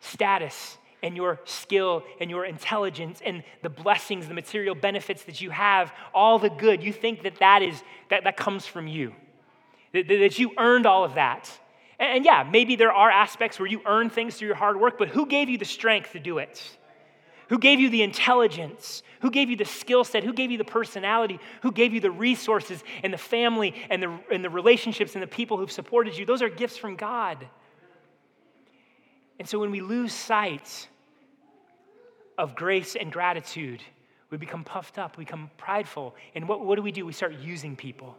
status 0.00 0.76
and 1.02 1.16
your 1.16 1.38
skill 1.44 2.02
and 2.18 2.30
your 2.30 2.46
intelligence 2.46 3.20
and 3.24 3.44
the 3.62 3.68
blessings, 3.68 4.26
the 4.26 4.34
material 4.34 4.74
benefits 4.74 5.24
that 5.24 5.40
you 5.40 5.50
have, 5.50 5.92
all 6.14 6.38
the 6.38 6.50
good, 6.50 6.82
you 6.82 6.92
think 6.92 7.22
that 7.22 7.36
that, 7.40 7.62
is, 7.62 7.82
that, 8.10 8.24
that 8.24 8.36
comes 8.36 8.66
from 8.66 8.88
you, 8.88 9.14
that, 9.92 10.08
that 10.08 10.38
you 10.38 10.52
earned 10.58 10.86
all 10.86 11.04
of 11.04 11.14
that. 11.14 11.50
And 11.98 12.24
yeah, 12.24 12.48
maybe 12.50 12.76
there 12.76 12.92
are 12.92 13.10
aspects 13.10 13.58
where 13.58 13.68
you 13.68 13.80
earn 13.86 14.10
things 14.10 14.36
through 14.36 14.48
your 14.48 14.56
hard 14.56 14.80
work, 14.80 14.98
but 14.98 15.08
who 15.08 15.26
gave 15.26 15.48
you 15.48 15.58
the 15.58 15.64
strength 15.64 16.12
to 16.12 16.20
do 16.20 16.38
it? 16.38 16.62
Who 17.48 17.58
gave 17.58 17.78
you 17.78 17.90
the 17.90 18.02
intelligence? 18.02 19.02
Who 19.20 19.30
gave 19.30 19.50
you 19.50 19.56
the 19.56 19.64
skill 19.64 20.02
set? 20.02 20.24
Who 20.24 20.32
gave 20.32 20.50
you 20.50 20.58
the 20.58 20.64
personality? 20.64 21.38
Who 21.62 21.72
gave 21.72 21.92
you 21.92 22.00
the 22.00 22.10
resources 22.10 22.82
and 23.02 23.12
the 23.12 23.18
family 23.18 23.74
and 23.90 24.02
the, 24.02 24.18
and 24.30 24.44
the 24.44 24.50
relationships 24.50 25.14
and 25.14 25.22
the 25.22 25.28
people 25.28 25.56
who've 25.56 25.70
supported 25.70 26.16
you? 26.16 26.24
Those 26.24 26.42
are 26.42 26.48
gifts 26.48 26.76
from 26.76 26.96
God. 26.96 27.46
And 29.38 29.48
so 29.48 29.58
when 29.58 29.70
we 29.70 29.80
lose 29.80 30.12
sight 30.12 30.88
of 32.38 32.54
grace 32.54 32.96
and 32.96 33.12
gratitude, 33.12 33.82
we 34.30 34.38
become 34.38 34.64
puffed 34.64 34.98
up, 34.98 35.16
we 35.16 35.24
become 35.24 35.50
prideful. 35.56 36.14
And 36.34 36.48
what, 36.48 36.64
what 36.64 36.76
do 36.76 36.82
we 36.82 36.92
do? 36.92 37.04
We 37.04 37.12
start 37.12 37.34
using 37.34 37.76
people. 37.76 38.16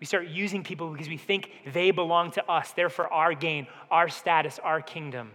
We 0.00 0.06
start 0.06 0.28
using 0.28 0.62
people 0.62 0.90
because 0.90 1.08
we 1.08 1.16
think 1.16 1.50
they 1.72 1.90
belong 1.90 2.32
to 2.32 2.50
us, 2.50 2.72
they're 2.72 2.90
for 2.90 3.12
our 3.12 3.32
gain, 3.34 3.66
our 3.90 4.08
status, 4.08 4.58
our 4.62 4.80
kingdom, 4.80 5.30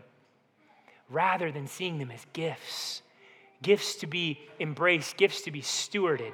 rather 1.09 1.51
than 1.51 1.67
seeing 1.67 1.97
them 1.97 2.11
as 2.11 2.25
gifts 2.33 3.01
gifts 3.61 3.95
to 3.95 4.07
be 4.07 4.39
embraced, 4.59 5.17
gifts 5.17 5.41
to 5.41 5.51
be 5.51 5.61
stewarded. 5.61 6.33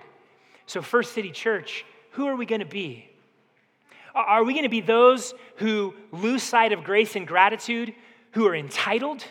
So, 0.66 0.82
First 0.82 1.14
City 1.14 1.32
Church, 1.32 1.86
who 2.12 2.28
are 2.28 2.36
we 2.36 2.46
going 2.46 2.60
to 2.60 2.66
be? 2.66 3.10
Are 4.14 4.44
we 4.44 4.54
going 4.54 4.64
to 4.64 4.70
be 4.70 4.82
those 4.82 5.34
who 5.58 5.94
lose 6.12 6.42
sight 6.42 6.72
of 6.72 6.84
grace 6.84 7.16
and 7.16 7.28
gratitude, 7.28 7.94
who 8.32 8.48
are 8.48 8.56
entitled, 8.56 9.24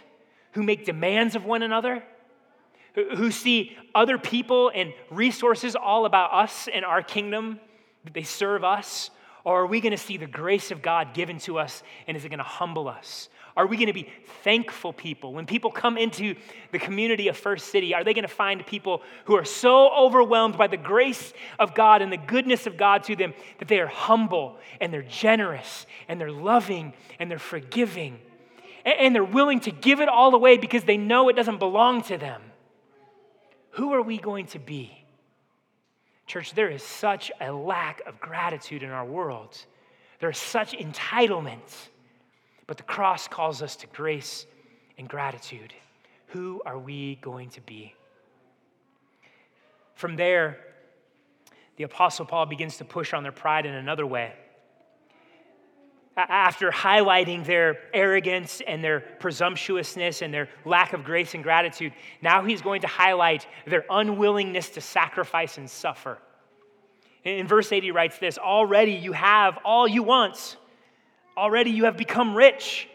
who 0.52 0.62
make 0.62 0.84
demands 0.84 1.34
of 1.34 1.44
one 1.44 1.62
another, 1.62 2.02
who 2.94 3.30
see 3.30 3.76
other 3.94 4.18
people 4.18 4.70
and 4.74 4.92
resources 5.10 5.74
all 5.74 6.04
about 6.04 6.32
us 6.32 6.68
and 6.72 6.84
our 6.84 7.02
kingdom? 7.02 7.58
They 8.12 8.22
serve 8.22 8.64
us? 8.64 9.10
Or 9.44 9.62
are 9.62 9.66
we 9.66 9.80
going 9.80 9.92
to 9.92 9.98
see 9.98 10.16
the 10.16 10.26
grace 10.26 10.70
of 10.70 10.82
God 10.82 11.14
given 11.14 11.38
to 11.40 11.58
us 11.58 11.82
and 12.06 12.16
is 12.16 12.24
it 12.24 12.30
going 12.30 12.38
to 12.38 12.44
humble 12.44 12.88
us? 12.88 13.28
Are 13.56 13.66
we 13.66 13.76
going 13.76 13.86
to 13.86 13.92
be 13.92 14.08
thankful 14.42 14.92
people? 14.92 15.32
When 15.32 15.46
people 15.46 15.70
come 15.70 15.96
into 15.96 16.34
the 16.72 16.78
community 16.78 17.28
of 17.28 17.36
First 17.36 17.68
City, 17.68 17.94
are 17.94 18.02
they 18.02 18.12
going 18.12 18.22
to 18.22 18.28
find 18.28 18.66
people 18.66 19.02
who 19.26 19.36
are 19.36 19.44
so 19.44 19.94
overwhelmed 19.94 20.58
by 20.58 20.66
the 20.66 20.76
grace 20.76 21.32
of 21.58 21.72
God 21.72 22.02
and 22.02 22.10
the 22.10 22.16
goodness 22.16 22.66
of 22.66 22.76
God 22.76 23.04
to 23.04 23.14
them 23.14 23.32
that 23.58 23.68
they 23.68 23.78
are 23.78 23.86
humble 23.86 24.58
and 24.80 24.92
they're 24.92 25.02
generous 25.02 25.86
and 26.08 26.20
they're 26.20 26.32
loving 26.32 26.94
and 27.20 27.30
they're 27.30 27.38
forgiving 27.38 28.18
and 28.84 29.14
they're 29.14 29.24
willing 29.24 29.60
to 29.60 29.70
give 29.70 30.00
it 30.00 30.08
all 30.08 30.34
away 30.34 30.58
because 30.58 30.84
they 30.84 30.96
know 30.96 31.28
it 31.28 31.36
doesn't 31.36 31.58
belong 31.58 32.02
to 32.02 32.18
them? 32.18 32.42
Who 33.72 33.92
are 33.92 34.02
we 34.02 34.18
going 34.18 34.46
to 34.48 34.58
be? 34.58 35.03
Church, 36.26 36.54
there 36.54 36.70
is 36.70 36.82
such 36.82 37.30
a 37.40 37.52
lack 37.52 38.02
of 38.06 38.20
gratitude 38.20 38.82
in 38.82 38.90
our 38.90 39.04
world. 39.04 39.56
There's 40.20 40.38
such 40.38 40.72
entitlement. 40.72 41.88
But 42.66 42.78
the 42.78 42.82
cross 42.82 43.28
calls 43.28 43.62
us 43.62 43.76
to 43.76 43.86
grace 43.88 44.46
and 44.96 45.08
gratitude. 45.08 45.74
Who 46.28 46.62
are 46.64 46.78
we 46.78 47.16
going 47.16 47.50
to 47.50 47.60
be? 47.60 47.94
From 49.94 50.16
there, 50.16 50.58
the 51.76 51.84
Apostle 51.84 52.24
Paul 52.24 52.46
begins 52.46 52.78
to 52.78 52.84
push 52.84 53.12
on 53.12 53.22
their 53.22 53.32
pride 53.32 53.66
in 53.66 53.74
another 53.74 54.06
way. 54.06 54.32
After 56.16 56.70
highlighting 56.70 57.44
their 57.44 57.78
arrogance 57.92 58.62
and 58.64 58.84
their 58.84 59.00
presumptuousness 59.00 60.22
and 60.22 60.32
their 60.32 60.48
lack 60.64 60.92
of 60.92 61.04
grace 61.04 61.34
and 61.34 61.42
gratitude, 61.42 61.92
now 62.22 62.44
he's 62.44 62.62
going 62.62 62.82
to 62.82 62.86
highlight 62.86 63.46
their 63.66 63.84
unwillingness 63.90 64.68
to 64.70 64.80
sacrifice 64.80 65.58
and 65.58 65.68
suffer. 65.68 66.18
In 67.24 67.48
verse 67.48 67.72
8, 67.72 67.82
he 67.82 67.90
writes 67.90 68.18
this 68.18 68.38
Already 68.38 68.92
you 68.92 69.12
have 69.12 69.58
all 69.64 69.88
you 69.88 70.02
want. 70.02 70.56
Already 71.36 71.70
you 71.70 71.84
have 71.84 71.96
become 71.96 72.36
rich. 72.36 72.88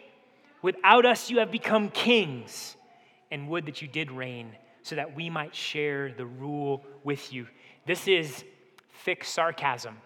Without 0.62 1.06
us, 1.06 1.30
you 1.30 1.40
have 1.40 1.52
become 1.52 1.90
kings. 1.90 2.78
And 3.32 3.50
would 3.50 3.66
that 3.66 3.82
you 3.82 3.88
did 3.88 4.12
reign 4.12 4.56
so 4.82 4.96
that 4.96 5.16
we 5.16 5.30
might 5.30 5.54
share 5.54 6.12
the 6.12 6.26
rule 6.26 6.84
with 7.04 7.34
you. 7.34 7.48
This 7.86 8.08
is 8.08 8.44
thick 9.04 9.24
sarcasm. 9.24 9.98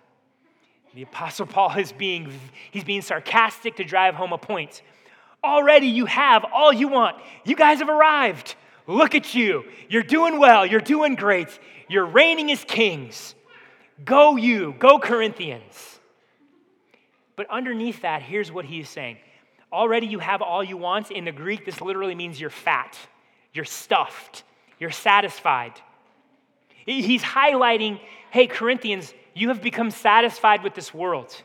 The 0.93 1.03
Apostle 1.03 1.47
Paul 1.47 1.77
is 1.77 1.91
being, 1.91 2.31
he's 2.71 2.83
being 2.83 3.01
sarcastic 3.01 3.77
to 3.77 3.83
drive 3.83 4.15
home 4.15 4.33
a 4.33 4.37
point. 4.37 4.81
Already 5.43 5.87
you 5.87 6.05
have 6.05 6.45
all 6.53 6.71
you 6.71 6.87
want. 6.87 7.17
You 7.43 7.55
guys 7.55 7.79
have 7.79 7.89
arrived. 7.89 8.55
Look 8.85 9.15
at 9.15 9.33
you. 9.33 9.65
You're 9.89 10.03
doing 10.03 10.39
well. 10.39 10.65
You're 10.65 10.79
doing 10.79 11.15
great. 11.15 11.47
You're 11.89 12.05
reigning 12.05 12.51
as 12.51 12.63
kings. 12.63 13.35
Go, 14.05 14.35
you. 14.35 14.75
Go, 14.77 14.99
Corinthians. 14.99 15.99
But 17.35 17.49
underneath 17.49 18.01
that, 18.01 18.21
here's 18.21 18.51
what 18.51 18.65
he's 18.65 18.89
saying. 18.89 19.17
Already 19.71 20.05
you 20.07 20.19
have 20.19 20.41
all 20.41 20.63
you 20.63 20.77
want. 20.77 21.09
In 21.09 21.25
the 21.25 21.31
Greek, 21.31 21.65
this 21.65 21.81
literally 21.81 22.13
means 22.13 22.39
you're 22.39 22.51
fat, 22.51 22.95
you're 23.53 23.65
stuffed, 23.65 24.43
you're 24.79 24.91
satisfied. 24.91 25.73
He's 26.85 27.23
highlighting 27.23 27.99
hey, 28.29 28.47
Corinthians, 28.47 29.13
you 29.33 29.49
have 29.49 29.61
become 29.61 29.91
satisfied 29.91 30.63
with 30.63 30.73
this 30.73 30.93
world. 30.93 31.35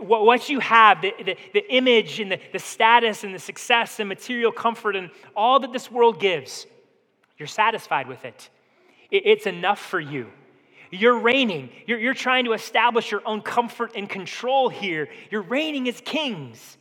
What 0.00 0.48
you 0.48 0.60
have, 0.60 1.02
the, 1.02 1.12
the, 1.22 1.36
the 1.52 1.74
image 1.74 2.18
and 2.20 2.32
the, 2.32 2.40
the 2.52 2.58
status 2.58 3.24
and 3.24 3.34
the 3.34 3.38
success 3.38 4.00
and 4.00 4.08
material 4.08 4.50
comfort 4.50 4.96
and 4.96 5.10
all 5.36 5.60
that 5.60 5.72
this 5.72 5.90
world 5.90 6.18
gives, 6.18 6.66
you're 7.36 7.46
satisfied 7.46 8.08
with 8.08 8.24
it. 8.24 8.48
It's 9.10 9.46
enough 9.46 9.78
for 9.78 10.00
you. 10.00 10.28
You're 10.90 11.18
reigning. 11.18 11.70
You're, 11.86 11.98
you're 11.98 12.14
trying 12.14 12.44
to 12.46 12.52
establish 12.52 13.10
your 13.10 13.22
own 13.26 13.42
comfort 13.42 13.92
and 13.94 14.08
control 14.08 14.68
here. 14.68 15.08
You're 15.30 15.42
reigning 15.42 15.88
as 15.88 16.00
kings. 16.00 16.78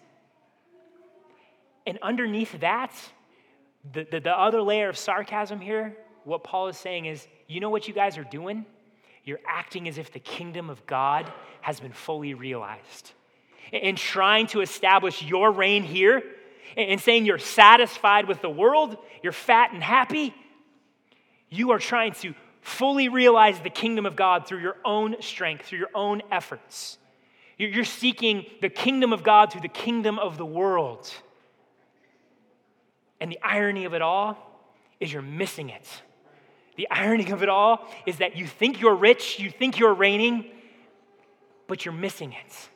And 1.86 1.98
underneath 2.02 2.60
that, 2.60 2.94
the, 3.94 4.06
the, 4.10 4.20
the 4.20 4.38
other 4.38 4.62
layer 4.62 4.88
of 4.88 4.98
sarcasm 4.98 5.60
here, 5.60 5.98
what 6.24 6.44
Paul 6.44 6.68
is 6.68 6.78
saying 6.78 7.06
is, 7.06 7.28
you 7.48 7.60
know 7.60 7.70
what 7.70 7.88
you 7.88 7.94
guys 7.94 8.18
are 8.18 8.24
doing? 8.24 8.66
You're 9.24 9.40
acting 9.48 9.88
as 9.88 9.98
if 9.98 10.12
the 10.12 10.20
kingdom 10.20 10.70
of 10.70 10.86
God 10.86 11.32
has 11.62 11.80
been 11.80 11.92
fully 11.92 12.34
realized. 12.34 13.12
And 13.72 13.98
trying 13.98 14.48
to 14.48 14.62
establish 14.62 15.22
your 15.22 15.52
reign 15.52 15.84
here 15.84 16.24
and 16.76 17.00
saying 17.00 17.26
you're 17.26 17.38
satisfied 17.38 18.28
with 18.28 18.42
the 18.42 18.50
world, 18.50 18.98
you're 19.22 19.32
fat 19.32 19.72
and 19.74 19.84
happy, 19.84 20.34
you 21.50 21.72
are 21.72 21.80
trying 21.80 22.14
to 22.14 22.34
fully 22.62 23.10
realize 23.10 23.60
the 23.60 23.70
kingdom 23.70 24.06
of 24.06 24.16
God 24.16 24.48
through 24.48 24.62
your 24.62 24.78
own 24.86 25.16
strength, 25.22 25.66
through 25.66 25.80
your 25.80 25.90
own 25.94 26.22
efforts. 26.32 26.98
You're 27.58 27.84
seeking 27.86 28.46
the 28.62 28.70
kingdom 28.70 29.14
of 29.14 29.22
God 29.22 29.52
through 29.52 29.62
the 29.62 29.68
kingdom 29.68 30.18
of 30.18 30.38
the 30.38 30.46
world. 30.46 31.12
And 33.20 33.32
the 33.32 33.40
irony 33.44 33.86
of 33.86 33.94
it 33.94 34.02
all 34.02 34.38
is 35.00 35.14
you're 35.14 35.22
missing 35.22 35.70
it. 35.70 35.88
The 36.76 36.90
irony 36.90 37.30
of 37.32 37.44
it 37.44 37.50
all 37.50 37.88
is 38.06 38.18
that 38.18 38.36
you 38.36 38.48
think 38.48 38.80
you're 38.80 38.96
rich, 38.96 39.40
you 39.40 39.50
think 39.50 39.78
you're 39.78 39.94
reigning, 39.94 40.46
but 41.68 41.86
you're 41.86 41.94
missing 41.94 42.34
it. 42.34 42.70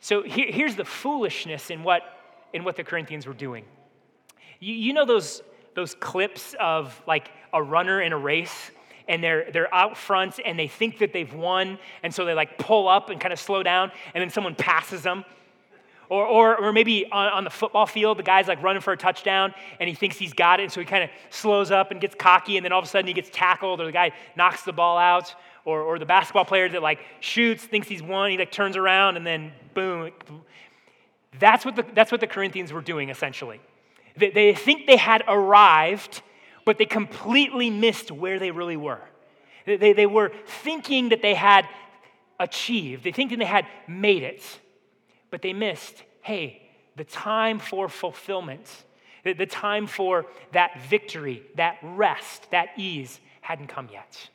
So 0.00 0.22
here, 0.22 0.50
here's 0.50 0.76
the 0.76 0.84
foolishness 0.84 1.70
in 1.70 1.82
what, 1.82 2.02
in 2.52 2.64
what 2.64 2.76
the 2.76 2.84
Corinthians 2.84 3.26
were 3.26 3.34
doing. 3.34 3.64
You, 4.58 4.74
you 4.74 4.92
know 4.92 5.04
those, 5.04 5.42
those 5.74 5.94
clips 5.94 6.54
of 6.58 7.00
like 7.06 7.30
a 7.52 7.62
runner 7.62 8.00
in 8.00 8.12
a 8.12 8.18
race 8.18 8.70
and 9.08 9.22
they're, 9.22 9.50
they're 9.50 9.72
out 9.74 9.96
front 9.96 10.38
and 10.44 10.58
they 10.58 10.68
think 10.68 10.98
that 10.98 11.12
they've 11.12 11.32
won 11.34 11.78
and 12.02 12.14
so 12.14 12.24
they 12.24 12.34
like 12.34 12.58
pull 12.58 12.88
up 12.88 13.10
and 13.10 13.20
kind 13.20 13.32
of 13.32 13.40
slow 13.40 13.62
down 13.62 13.90
and 14.14 14.22
then 14.22 14.30
someone 14.30 14.54
passes 14.54 15.02
them 15.02 15.24
Or, 16.10 16.26
or, 16.26 16.56
or 16.56 16.72
maybe 16.72 17.10
on, 17.10 17.28
on 17.28 17.44
the 17.44 17.50
football 17.50 17.86
field, 17.86 18.18
the 18.18 18.22
guy's 18.22 18.48
like 18.48 18.62
running 18.62 18.82
for 18.82 18.92
a 18.92 18.96
touchdown 18.98 19.54
and 19.78 19.88
he 19.88 19.94
thinks 19.94 20.18
he's 20.18 20.34
got 20.34 20.60
it, 20.60 20.64
and 20.64 20.72
so 20.72 20.80
he 20.80 20.84
kind 20.86 21.04
of 21.04 21.10
slows 21.30 21.70
up 21.70 21.90
and 21.90 22.00
gets 22.00 22.14
cocky, 22.14 22.58
and 22.58 22.64
then 22.64 22.72
all 22.72 22.80
of 22.80 22.84
a 22.84 22.88
sudden 22.88 23.06
he 23.06 23.14
gets 23.14 23.30
tackled, 23.32 23.80
or 23.80 23.86
the 23.86 23.92
guy 23.92 24.12
knocks 24.36 24.62
the 24.64 24.72
ball 24.72 24.98
out. 24.98 25.34
Or, 25.66 25.82
or 25.82 25.98
the 25.98 26.06
basketball 26.06 26.46
player 26.46 26.70
that 26.70 26.82
like 26.82 27.00
shoots, 27.20 27.62
thinks 27.62 27.86
he's 27.86 28.02
won, 28.02 28.30
he 28.30 28.38
like 28.38 28.50
turns 28.50 28.76
around 28.76 29.18
and 29.18 29.26
then 29.26 29.52
boom. 29.74 30.10
That's 31.38 31.66
what 31.66 31.76
the, 31.76 31.84
that's 31.94 32.10
what 32.10 32.22
the 32.22 32.26
Corinthians 32.26 32.72
were 32.72 32.80
doing 32.80 33.10
essentially. 33.10 33.60
They, 34.16 34.30
they 34.30 34.54
think 34.54 34.86
they 34.86 34.96
had 34.96 35.22
arrived, 35.28 36.22
but 36.64 36.78
they 36.78 36.86
completely 36.86 37.68
missed 37.68 38.10
where 38.10 38.38
they 38.38 38.50
really 38.50 38.78
were. 38.78 39.02
They, 39.66 39.92
they 39.92 40.06
were 40.06 40.32
thinking 40.46 41.10
that 41.10 41.20
they 41.20 41.34
had 41.34 41.68
achieved, 42.40 43.04
they 43.04 43.12
think 43.12 43.30
that 43.30 43.38
they 43.38 43.44
had 43.44 43.66
made 43.86 44.22
it, 44.22 44.42
but 45.30 45.42
they 45.42 45.52
missed 45.52 46.02
hey, 46.22 46.60
the 46.96 47.04
time 47.04 47.58
for 47.58 47.88
fulfillment, 47.88 48.84
the, 49.24 49.46
time 49.46 49.86
for 49.86 50.26
that 50.52 50.78
victory, 50.82 51.42
that 51.56 51.78
rest, 51.82 52.50
that 52.50 52.68
ease 52.76 53.20
hadn't 53.40 53.68
come 53.68 53.88
yet. 53.90 54.28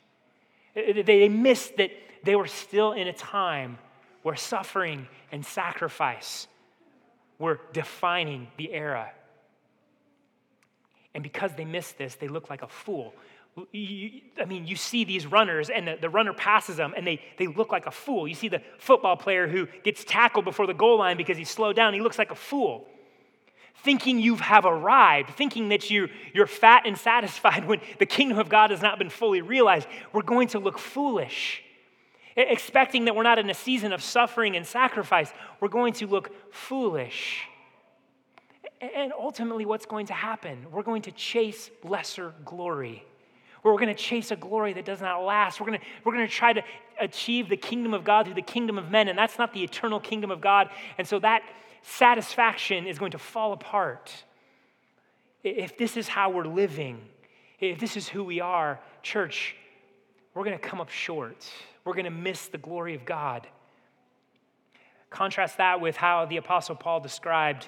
Uh, 0.76 1.02
they 1.04 1.28
missed 1.28 1.76
that 1.76 1.90
they 2.24 2.34
were 2.34 2.46
still 2.48 2.92
in 2.92 3.06
a 3.06 3.12
time 3.12 3.78
where 4.22 4.34
suffering 4.34 5.06
and 5.30 5.46
sacrifice 5.46 6.48
were 7.38 7.60
defining 7.72 8.48
the 8.56 8.72
era. 8.72 9.10
And 11.14 11.22
because 11.22 11.52
they 11.56 11.64
missed 11.64 11.98
this, 11.98 12.16
they 12.16 12.28
look 12.28 12.50
like 12.50 12.62
a 12.62 12.68
fool. 12.68 13.14
I 13.58 14.44
mean, 14.46 14.66
you 14.66 14.76
see 14.76 15.04
these 15.04 15.26
runners, 15.26 15.70
and 15.70 15.88
the, 15.88 15.96
the, 15.98 16.10
runner 16.10 16.34
passes 16.34 16.76
them, 16.76 16.92
and 16.94 17.06
they, 17.06 17.22
they 17.38 17.46
look 17.46 17.72
like 17.72 17.86
a 17.86 17.90
fool. 17.90 18.28
You 18.28 18.34
see 18.34 18.48
the 18.48 18.60
football 18.78 19.16
player 19.16 19.48
who 19.48 19.66
gets 19.82 20.04
tackled 20.04 20.44
before 20.44 20.66
the 20.66 20.74
goal 20.74 20.98
line 20.98 21.16
because 21.16 21.38
he's 21.38 21.48
slowed 21.48 21.74
down, 21.74 21.94
he 21.94 22.00
looks 22.00 22.18
like 22.18 22.30
a 22.30 22.34
fool. 22.34 22.86
Thinking 23.76 24.18
you 24.18 24.34
have 24.36 24.66
arrived, 24.66 25.30
thinking 25.36 25.70
that 25.70 25.90
you, 25.90 26.08
you're 26.34 26.46
fat 26.46 26.82
and 26.86 26.98
satisfied 26.98 27.64
when 27.68 27.80
the 27.98 28.04
kingdom 28.04 28.38
of 28.38 28.50
God 28.50 28.70
has 28.70 28.82
not 28.82 28.98
been 28.98 29.08
fully 29.08 29.40
realized, 29.40 29.88
we're 30.12 30.22
going 30.22 30.48
to 30.48 30.58
look 30.58 30.78
foolish. 30.78 31.62
Expecting 32.36 33.06
that 33.06 33.16
we're 33.16 33.22
not 33.22 33.38
in 33.38 33.48
a 33.48 33.54
season 33.54 33.94
of 33.94 34.02
suffering 34.02 34.54
and 34.54 34.66
sacrifice, 34.66 35.32
we're 35.60 35.68
going 35.68 35.94
to 35.94 36.06
look 36.06 36.30
foolish. 36.52 37.44
And 38.82 39.14
ultimately, 39.18 39.64
what's 39.64 39.86
going 39.86 40.08
to 40.08 40.12
happen? 40.12 40.66
We're 40.70 40.82
going 40.82 41.00
to 41.02 41.12
chase 41.12 41.70
lesser 41.82 42.34
glory 42.44 43.02
where 43.66 43.74
we're 43.74 43.80
going 43.80 43.92
to 43.92 44.00
chase 44.00 44.30
a 44.30 44.36
glory 44.36 44.72
that 44.74 44.84
does 44.84 45.00
not 45.00 45.24
last. 45.24 45.60
We're 45.60 45.66
going 45.66 45.80
to, 45.80 45.84
we're 46.04 46.12
going 46.12 46.24
to 46.24 46.32
try 46.32 46.52
to 46.52 46.62
achieve 47.00 47.48
the 47.48 47.56
kingdom 47.56 47.94
of 47.94 48.04
God 48.04 48.24
through 48.24 48.36
the 48.36 48.40
kingdom 48.40 48.78
of 48.78 48.92
men, 48.92 49.08
and 49.08 49.18
that's 49.18 49.38
not 49.38 49.52
the 49.52 49.64
eternal 49.64 49.98
kingdom 49.98 50.30
of 50.30 50.40
God. 50.40 50.70
And 50.98 51.08
so 51.08 51.18
that 51.18 51.42
satisfaction 51.82 52.86
is 52.86 52.96
going 52.96 53.10
to 53.10 53.18
fall 53.18 53.52
apart. 53.52 54.12
If 55.42 55.76
this 55.76 55.96
is 55.96 56.06
how 56.06 56.30
we're 56.30 56.46
living, 56.46 57.00
if 57.58 57.80
this 57.80 57.96
is 57.96 58.08
who 58.08 58.22
we 58.22 58.38
are, 58.38 58.78
church, 59.02 59.56
we're 60.32 60.44
going 60.44 60.56
to 60.56 60.64
come 60.64 60.80
up 60.80 60.90
short. 60.90 61.44
We're 61.84 61.94
going 61.94 62.04
to 62.04 62.10
miss 62.12 62.46
the 62.46 62.58
glory 62.58 62.94
of 62.94 63.04
God. 63.04 63.48
Contrast 65.10 65.56
that 65.56 65.80
with 65.80 65.96
how 65.96 66.24
the 66.26 66.36
Apostle 66.36 66.76
Paul 66.76 67.00
described 67.00 67.66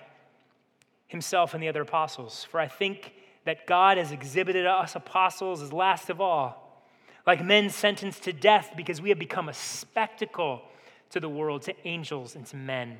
himself 1.08 1.54
and 1.54 1.62
the 1.62 1.66
other 1.66 1.82
apostles. 1.82 2.44
For 2.44 2.60
I 2.60 2.68
think 2.68 3.14
that 3.48 3.66
God 3.66 3.96
has 3.96 4.12
exhibited 4.12 4.66
us 4.66 4.94
apostles 4.94 5.62
as 5.62 5.72
last 5.72 6.10
of 6.10 6.20
all, 6.20 6.84
like 7.26 7.42
men 7.42 7.70
sentenced 7.70 8.24
to 8.24 8.32
death 8.34 8.74
because 8.76 9.00
we 9.00 9.08
have 9.08 9.18
become 9.18 9.48
a 9.48 9.54
spectacle 9.54 10.60
to 11.08 11.18
the 11.18 11.30
world, 11.30 11.62
to 11.62 11.74
angels, 11.86 12.36
and 12.36 12.44
to 12.44 12.56
men. 12.56 12.98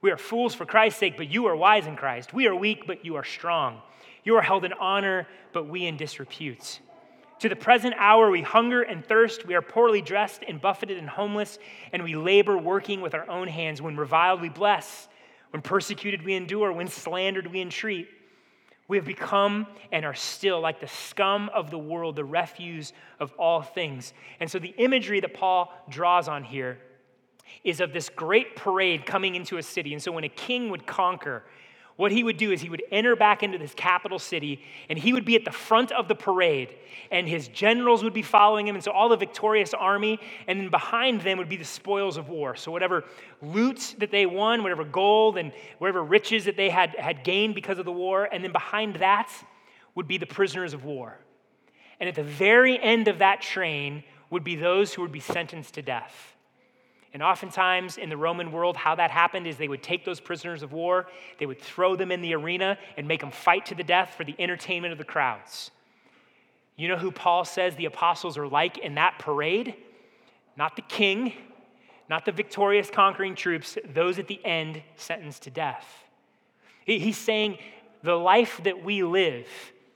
We 0.00 0.12
are 0.12 0.16
fools 0.16 0.54
for 0.54 0.64
Christ's 0.66 1.00
sake, 1.00 1.16
but 1.16 1.32
you 1.32 1.46
are 1.46 1.56
wise 1.56 1.88
in 1.88 1.96
Christ. 1.96 2.32
We 2.32 2.46
are 2.46 2.54
weak, 2.54 2.86
but 2.86 3.04
you 3.04 3.16
are 3.16 3.24
strong. 3.24 3.82
You 4.22 4.36
are 4.36 4.42
held 4.42 4.64
in 4.64 4.72
honor, 4.74 5.26
but 5.52 5.66
we 5.66 5.88
in 5.88 5.96
disrepute. 5.96 6.78
To 7.40 7.48
the 7.48 7.56
present 7.56 7.96
hour, 7.98 8.30
we 8.30 8.42
hunger 8.42 8.82
and 8.82 9.04
thirst. 9.04 9.44
We 9.48 9.56
are 9.56 9.62
poorly 9.62 10.00
dressed 10.00 10.44
and 10.46 10.60
buffeted 10.60 10.96
and 10.96 11.08
homeless, 11.08 11.58
and 11.92 12.04
we 12.04 12.14
labor 12.14 12.56
working 12.56 13.00
with 13.00 13.14
our 13.14 13.28
own 13.28 13.48
hands. 13.48 13.82
When 13.82 13.96
reviled, 13.96 14.42
we 14.42 14.48
bless. 14.48 15.08
When 15.50 15.60
persecuted, 15.60 16.24
we 16.24 16.34
endure. 16.34 16.70
When 16.70 16.86
slandered, 16.86 17.48
we 17.48 17.60
entreat. 17.60 18.06
We 18.88 18.96
have 18.96 19.06
become 19.06 19.66
and 19.90 20.04
are 20.04 20.14
still 20.14 20.60
like 20.60 20.80
the 20.80 20.88
scum 20.88 21.50
of 21.54 21.70
the 21.70 21.78
world, 21.78 22.16
the 22.16 22.24
refuse 22.24 22.92
of 23.20 23.32
all 23.38 23.62
things. 23.62 24.12
And 24.40 24.50
so 24.50 24.58
the 24.58 24.74
imagery 24.76 25.20
that 25.20 25.34
Paul 25.34 25.72
draws 25.88 26.28
on 26.28 26.44
here 26.44 26.78
is 27.64 27.80
of 27.80 27.92
this 27.92 28.08
great 28.08 28.56
parade 28.56 29.06
coming 29.06 29.34
into 29.34 29.56
a 29.56 29.62
city. 29.62 29.92
And 29.92 30.02
so 30.02 30.12
when 30.12 30.24
a 30.24 30.28
king 30.28 30.70
would 30.70 30.86
conquer, 30.86 31.44
what 31.96 32.10
he 32.10 32.24
would 32.24 32.36
do 32.36 32.50
is 32.50 32.60
he 32.60 32.70
would 32.70 32.82
enter 32.90 33.14
back 33.14 33.42
into 33.42 33.58
this 33.58 33.74
capital 33.74 34.18
city 34.18 34.62
and 34.88 34.98
he 34.98 35.12
would 35.12 35.24
be 35.24 35.36
at 35.36 35.44
the 35.44 35.52
front 35.52 35.92
of 35.92 36.08
the 36.08 36.14
parade 36.14 36.74
and 37.10 37.28
his 37.28 37.48
generals 37.48 38.02
would 38.02 38.14
be 38.14 38.22
following 38.22 38.66
him 38.66 38.74
and 38.74 38.82
so 38.82 38.90
all 38.90 39.08
the 39.08 39.16
victorious 39.16 39.74
army 39.74 40.18
and 40.46 40.58
then 40.58 40.68
behind 40.70 41.20
them 41.20 41.38
would 41.38 41.48
be 41.48 41.56
the 41.56 41.64
spoils 41.64 42.16
of 42.16 42.28
war. 42.28 42.56
So 42.56 42.72
whatever 42.72 43.04
loot 43.42 43.94
that 43.98 44.10
they 44.10 44.24
won 44.24 44.62
whatever 44.62 44.84
gold 44.84 45.36
and 45.36 45.52
whatever 45.78 46.02
riches 46.02 46.46
that 46.46 46.56
they 46.56 46.70
had, 46.70 46.90
had 46.98 47.24
gained 47.24 47.54
because 47.54 47.78
of 47.78 47.84
the 47.84 47.92
war 47.92 48.28
and 48.32 48.42
then 48.42 48.52
behind 48.52 48.96
that 48.96 49.30
would 49.94 50.08
be 50.08 50.16
the 50.16 50.26
prisoners 50.26 50.72
of 50.72 50.84
war. 50.84 51.18
And 52.00 52.08
at 52.08 52.14
the 52.14 52.22
very 52.22 52.80
end 52.80 53.08
of 53.08 53.18
that 53.18 53.42
train 53.42 54.02
would 54.30 54.44
be 54.44 54.56
those 54.56 54.94
who 54.94 55.02
would 55.02 55.12
be 55.12 55.20
sentenced 55.20 55.74
to 55.74 55.82
death 55.82 56.31
and 57.12 57.22
oftentimes 57.22 57.98
in 57.98 58.08
the 58.08 58.16
Roman 58.16 58.52
world, 58.52 58.76
how 58.76 58.94
that 58.94 59.10
happened 59.10 59.46
is 59.46 59.58
they 59.58 59.68
would 59.68 59.82
take 59.82 60.04
those 60.04 60.18
prisoners 60.18 60.62
of 60.62 60.72
war, 60.72 61.06
they 61.38 61.44
would 61.44 61.60
throw 61.60 61.94
them 61.94 62.10
in 62.10 62.22
the 62.22 62.34
arena 62.34 62.78
and 62.96 63.06
make 63.06 63.20
them 63.20 63.30
fight 63.30 63.66
to 63.66 63.74
the 63.74 63.84
death 63.84 64.14
for 64.16 64.24
the 64.24 64.34
entertainment 64.38 64.92
of 64.92 64.98
the 64.98 65.04
crowds. 65.04 65.70
You 66.76 66.88
know 66.88 66.96
who 66.96 67.10
Paul 67.10 67.44
says 67.44 67.76
the 67.76 67.84
apostles 67.84 68.38
are 68.38 68.48
like 68.48 68.78
in 68.78 68.94
that 68.94 69.18
parade? 69.18 69.74
Not 70.56 70.74
the 70.74 70.82
king, 70.82 71.34
not 72.08 72.24
the 72.24 72.32
victorious 72.32 72.88
conquering 72.90 73.34
troops, 73.34 73.76
those 73.92 74.18
at 74.18 74.26
the 74.26 74.42
end 74.44 74.82
sentenced 74.96 75.42
to 75.42 75.50
death. 75.50 75.86
He's 76.86 77.18
saying 77.18 77.58
the 78.02 78.14
life 78.14 78.60
that 78.64 78.82
we 78.82 79.02
live 79.02 79.46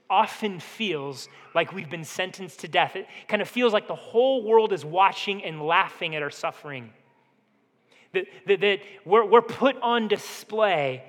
often 0.08 0.60
feels 0.60 1.28
like 1.54 1.72
we've 1.72 1.90
been 1.90 2.04
sentenced 2.04 2.60
to 2.60 2.68
death. 2.68 2.94
It 2.94 3.08
kind 3.26 3.42
of 3.42 3.48
feels 3.48 3.72
like 3.72 3.88
the 3.88 3.94
whole 3.94 4.44
world 4.44 4.72
is 4.72 4.84
watching 4.84 5.42
and 5.42 5.62
laughing 5.62 6.14
at 6.14 6.22
our 6.22 6.30
suffering 6.30 6.92
that, 8.16 8.26
that, 8.46 8.60
that 8.60 8.80
we're, 9.04 9.24
we're 9.24 9.42
put 9.42 9.76
on 9.80 10.08
display 10.08 11.04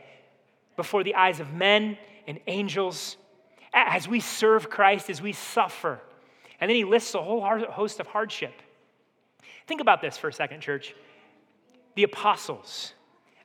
before 0.76 1.04
the 1.04 1.15
eyes 1.15 1.39
of 1.39 1.54
men 1.54 1.98
and 2.28 2.39
angels 2.48 3.17
as 3.74 4.08
we 4.08 4.20
serve 4.20 4.70
Christ, 4.70 5.10
as 5.10 5.22
we 5.22 5.34
suffer. 5.34 6.00
And 6.60 6.70
then 6.70 6.76
he 6.76 6.84
lists 6.84 7.13
a 7.15 7.22
whole 7.22 7.41
host 7.41 8.00
of 8.00 8.08
hardship. 8.08 8.54
Think 9.67 9.82
about 9.82 10.02
this 10.02 10.17
for 10.17 10.28
a 10.30 10.34
second, 10.34 10.62
church. 10.62 10.96
The 11.96 12.04
apostles. 12.04 12.93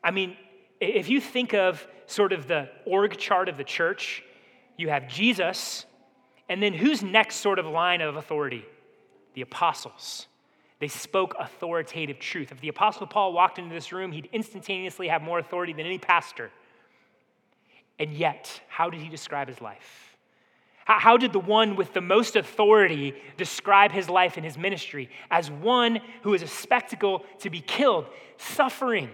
I 0.05 0.11
mean, 0.11 0.37
if 0.81 1.09
you 1.09 1.21
think 1.21 1.55
of 1.55 1.87
sort 2.07 2.33
of 2.33 2.47
the 2.47 2.69
org 2.85 3.17
chart 3.17 3.49
of 3.49 3.57
the 3.57 3.65
church, 3.65 4.23
you 4.77 4.89
have 4.89 5.09
Jesus, 5.09 5.87
and 6.49 6.63
then 6.63 6.73
who's 6.73 7.03
next 7.03 7.37
sort 7.37 7.59
of 7.59 7.67
line 7.67 8.01
of 8.01 8.17
authority? 8.17 8.65
The 9.35 9.43
apostles. 9.43 10.27
They 10.83 10.89
spoke 10.89 11.37
authoritative 11.39 12.19
truth. 12.19 12.51
If 12.51 12.61
the 12.61 12.67
Apostle 12.67 13.07
Paul 13.07 13.33
walked 13.33 13.61
into 13.61 13.73
this 13.73 13.93
room, 13.93 14.11
he'd 14.11 14.29
instantaneously 14.33 15.07
have 15.07 15.23
more 15.23 15.39
authority 15.39 15.73
than 15.73 15.87
any 15.87 15.99
pastor. 15.99 16.51
And 18.01 18.13
yet, 18.13 18.61
how 18.67 18.91
did 18.91 19.01
he 19.01 19.09
describe 19.09 19.47
his 19.47 19.61
life? 19.61 20.17
How 20.85 21.17
did 21.19 21.33
the 21.33 21.39
one 21.39 21.77
with 21.77 21.95
the 21.95 22.01
most 22.01 22.35
authority 22.35 23.15
describe 23.37 23.93
his 23.93 24.09
life 24.09 24.37
and 24.37 24.45
his 24.45 24.59
ministry? 24.59 25.09
As 25.31 25.53
one 25.53 26.01
who 26.23 26.35
is 26.35 26.43
a 26.43 26.49
spectacle 26.49 27.25
to 27.39 27.49
be 27.49 27.61
killed, 27.61 28.07
suffering, 28.37 29.09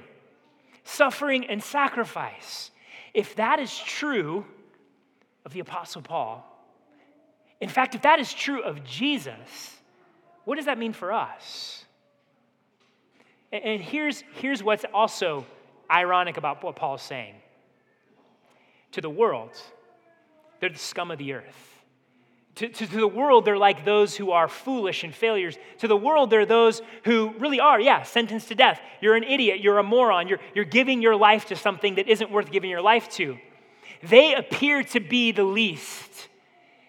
suffering 0.84 1.50
and 1.50 1.62
sacrifice. 1.62 2.70
If 3.12 3.36
that 3.36 3.60
is 3.60 3.78
true 3.78 4.46
of 5.44 5.52
the 5.52 5.60
Apostle 5.60 6.00
Paul, 6.00 6.46
in 7.60 7.68
fact, 7.68 7.94
if 7.94 8.00
that 8.00 8.20
is 8.20 8.32
true 8.32 8.62
of 8.62 8.84
Jesus, 8.84 9.77
what 10.48 10.54
does 10.54 10.64
that 10.64 10.78
mean 10.78 10.94
for 10.94 11.12
us? 11.12 11.84
And 13.52 13.82
here's, 13.82 14.24
here's 14.36 14.62
what's 14.62 14.86
also 14.94 15.44
ironic 15.90 16.38
about 16.38 16.64
what 16.64 16.74
Paul's 16.74 17.02
saying. 17.02 17.34
To 18.92 19.02
the 19.02 19.10
world, 19.10 19.50
they're 20.58 20.70
the 20.70 20.78
scum 20.78 21.10
of 21.10 21.18
the 21.18 21.34
earth. 21.34 21.84
To, 22.54 22.68
to, 22.70 22.86
to, 22.86 22.96
the 22.96 23.06
world, 23.06 23.44
they're 23.44 23.58
like 23.58 23.84
those 23.84 24.16
who 24.16 24.30
are 24.30 24.48
foolish 24.48 25.04
and 25.04 25.14
failures. 25.14 25.58
To 25.80 25.86
the 25.86 25.98
world, 25.98 26.30
they're 26.30 26.46
those 26.46 26.80
who 27.04 27.34
really 27.38 27.60
are, 27.60 27.78
yeah, 27.78 28.02
sentenced 28.02 28.48
to 28.48 28.54
death. 28.54 28.80
You're 29.02 29.16
an 29.16 29.24
idiot. 29.24 29.60
You're 29.60 29.76
a 29.76 29.82
moron. 29.82 30.28
You're, 30.28 30.40
you're 30.54 30.64
giving 30.64 31.02
your 31.02 31.14
life 31.14 31.44
to 31.48 31.56
something 31.56 31.96
that 31.96 32.08
isn't 32.08 32.30
worth 32.30 32.50
giving 32.50 32.70
your 32.70 32.80
life 32.80 33.10
to. 33.10 33.36
They 34.02 34.34
appear 34.34 34.82
to 34.82 35.00
be 35.00 35.30
the 35.30 35.44
least. 35.44 36.27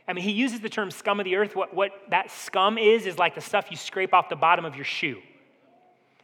I 0.09 0.13
mean, 0.13 0.23
he 0.23 0.31
uses 0.31 0.59
the 0.59 0.69
term 0.69 0.89
scum 0.89 1.19
of 1.19 1.23
the 1.23 1.35
earth. 1.35 1.55
What, 1.55 1.71
what 1.71 1.91
that 2.09 2.31
scum 2.31 2.79
is, 2.79 3.05
is 3.05 3.19
like 3.19 3.35
the 3.35 3.41
stuff 3.41 3.67
you 3.69 3.77
scrape 3.77 4.11
off 4.11 4.27
the 4.27 4.35
bottom 4.35 4.65
of 4.65 4.75
your 4.75 4.83
shoe. 4.83 5.21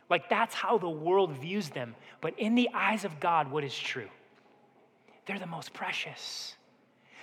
Like 0.09 0.27
that's 0.27 0.55
how 0.55 0.79
the 0.79 0.89
world 0.89 1.31
views 1.33 1.69
them. 1.69 1.95
But 2.19 2.39
in 2.39 2.55
the 2.55 2.67
eyes 2.73 3.05
of 3.05 3.19
God, 3.19 3.51
what 3.51 3.63
is 3.63 3.77
true? 3.77 4.09
They're 5.27 5.37
the 5.37 5.45
most 5.45 5.71
precious. 5.71 6.55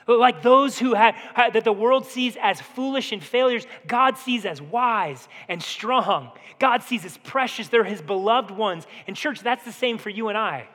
Like 0.07 0.43
those 0.43 0.79
who 0.79 0.95
have, 0.95 1.17
that 1.37 1.65
the 1.65 1.73
world 1.73 2.07
sees 2.07 2.37
as 2.41 2.61
foolish 2.61 3.11
and 3.11 3.23
failures, 3.23 3.67
God 3.89 4.17
sees 4.17 4.45
as 4.45 4.63
wise 4.63 5.29
and 5.49 5.61
strong. 5.61 6.31
God 6.61 6.85
sees 6.85 7.05
as 7.05 7.19
precious. 7.19 7.67
They're 7.69 7.83
his 7.83 8.03
beloved 8.03 8.53
ones. 8.53 8.87
And, 9.09 9.17
church, 9.17 9.41
that's 9.41 9.65
the 9.65 9.73
same 9.73 9.99
for 9.99 10.11
you 10.11 10.29
and 10.29 10.39
I. 10.39 10.69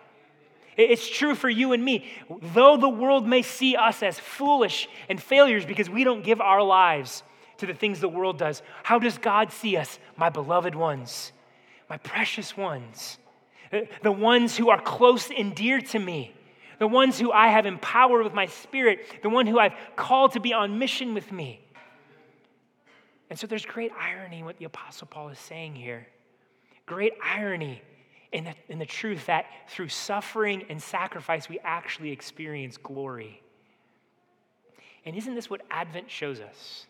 It's 0.77 1.09
true 1.09 1.35
for 1.35 1.49
you 1.49 1.73
and 1.73 1.83
me. 1.83 2.05
Though 2.53 2.77
the 2.77 2.89
world 2.89 3.27
may 3.27 3.41
see 3.41 3.75
us 3.75 4.03
as 4.03 4.19
foolish 4.19 4.87
and 5.09 5.21
failures 5.21 5.65
because 5.65 5.89
we 5.89 6.03
don't 6.03 6.23
give 6.23 6.39
our 6.39 6.61
lives 6.61 7.23
to 7.57 7.65
the 7.65 7.73
things 7.73 7.99
the 7.99 8.07
world 8.07 8.37
does, 8.37 8.61
how 8.83 8.99
does 8.99 9.17
God 9.17 9.51
see 9.51 9.75
us? 9.75 9.97
My 10.15 10.29
beloved 10.29 10.75
ones, 10.75 11.31
my 11.89 11.97
precious 11.97 12.55
ones, 12.55 13.17
the 14.03 14.11
ones 14.11 14.55
who 14.55 14.69
are 14.69 14.79
close 14.79 15.29
and 15.35 15.55
dear 15.55 15.81
to 15.81 15.99
me 15.99 16.33
the 16.79 16.87
ones 16.87 17.19
who 17.19 17.31
I 17.31 17.47
have 17.47 17.65
empowered 17.65 18.23
with 18.23 18.33
my 18.33 18.45
spirit, 18.45 19.23
the 19.23 19.29
one 19.29 19.47
who 19.47 19.59
I've 19.59 19.73
called 19.95 20.33
to 20.33 20.39
be 20.39 20.53
on 20.53 20.77
mission 20.77 21.13
with 21.13 21.31
me. 21.31 21.59
And 23.29 23.37
so 23.37 23.47
there's 23.47 23.65
great 23.65 23.91
irony 23.99 24.39
in 24.39 24.45
what 24.45 24.57
the 24.57 24.65
Apostle 24.65 25.07
Paul 25.07 25.29
is 25.29 25.39
saying 25.39 25.75
here. 25.75 26.07
Great 26.85 27.13
irony 27.23 27.81
in 28.31 28.43
the, 28.43 28.53
in 28.69 28.79
the 28.79 28.85
truth 28.85 29.25
that 29.27 29.45
through 29.69 29.89
suffering 29.89 30.65
and 30.69 30.81
sacrifice, 30.81 31.47
we 31.47 31.59
actually 31.63 32.11
experience 32.11 32.77
glory. 32.77 33.41
And 35.05 35.15
isn't 35.15 35.35
this 35.35 35.49
what 35.49 35.61
Advent 35.71 36.11
shows 36.11 36.39
us? 36.39 36.85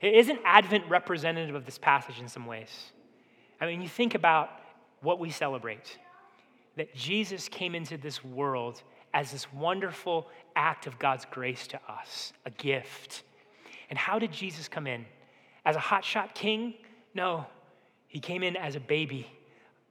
Isn't 0.00 0.38
Advent 0.44 0.84
representative 0.88 1.54
of 1.54 1.66
this 1.66 1.76
passage 1.76 2.18
in 2.18 2.28
some 2.28 2.46
ways? 2.46 2.92
I 3.60 3.66
mean, 3.66 3.82
you 3.82 3.88
think 3.88 4.14
about 4.14 4.48
what 5.02 5.18
we 5.18 5.30
celebrate 5.30 5.98
that 6.76 6.94
Jesus 6.94 7.48
came 7.48 7.74
into 7.74 7.98
this 7.98 8.24
world 8.24 8.82
as 9.12 9.32
this 9.32 9.52
wonderful 9.52 10.28
act 10.56 10.86
of 10.86 10.98
God's 10.98 11.26
grace 11.30 11.66
to 11.66 11.80
us, 11.88 12.32
a 12.46 12.50
gift. 12.50 13.22
And 13.90 13.98
how 13.98 14.18
did 14.18 14.32
Jesus 14.32 14.68
come 14.68 14.86
in? 14.86 15.04
As 15.66 15.76
a 15.76 15.80
hotshot 15.80 16.32
king? 16.34 16.74
No, 17.12 17.44
he 18.06 18.20
came 18.20 18.42
in 18.42 18.56
as 18.56 18.76
a 18.76 18.80
baby 18.80 19.30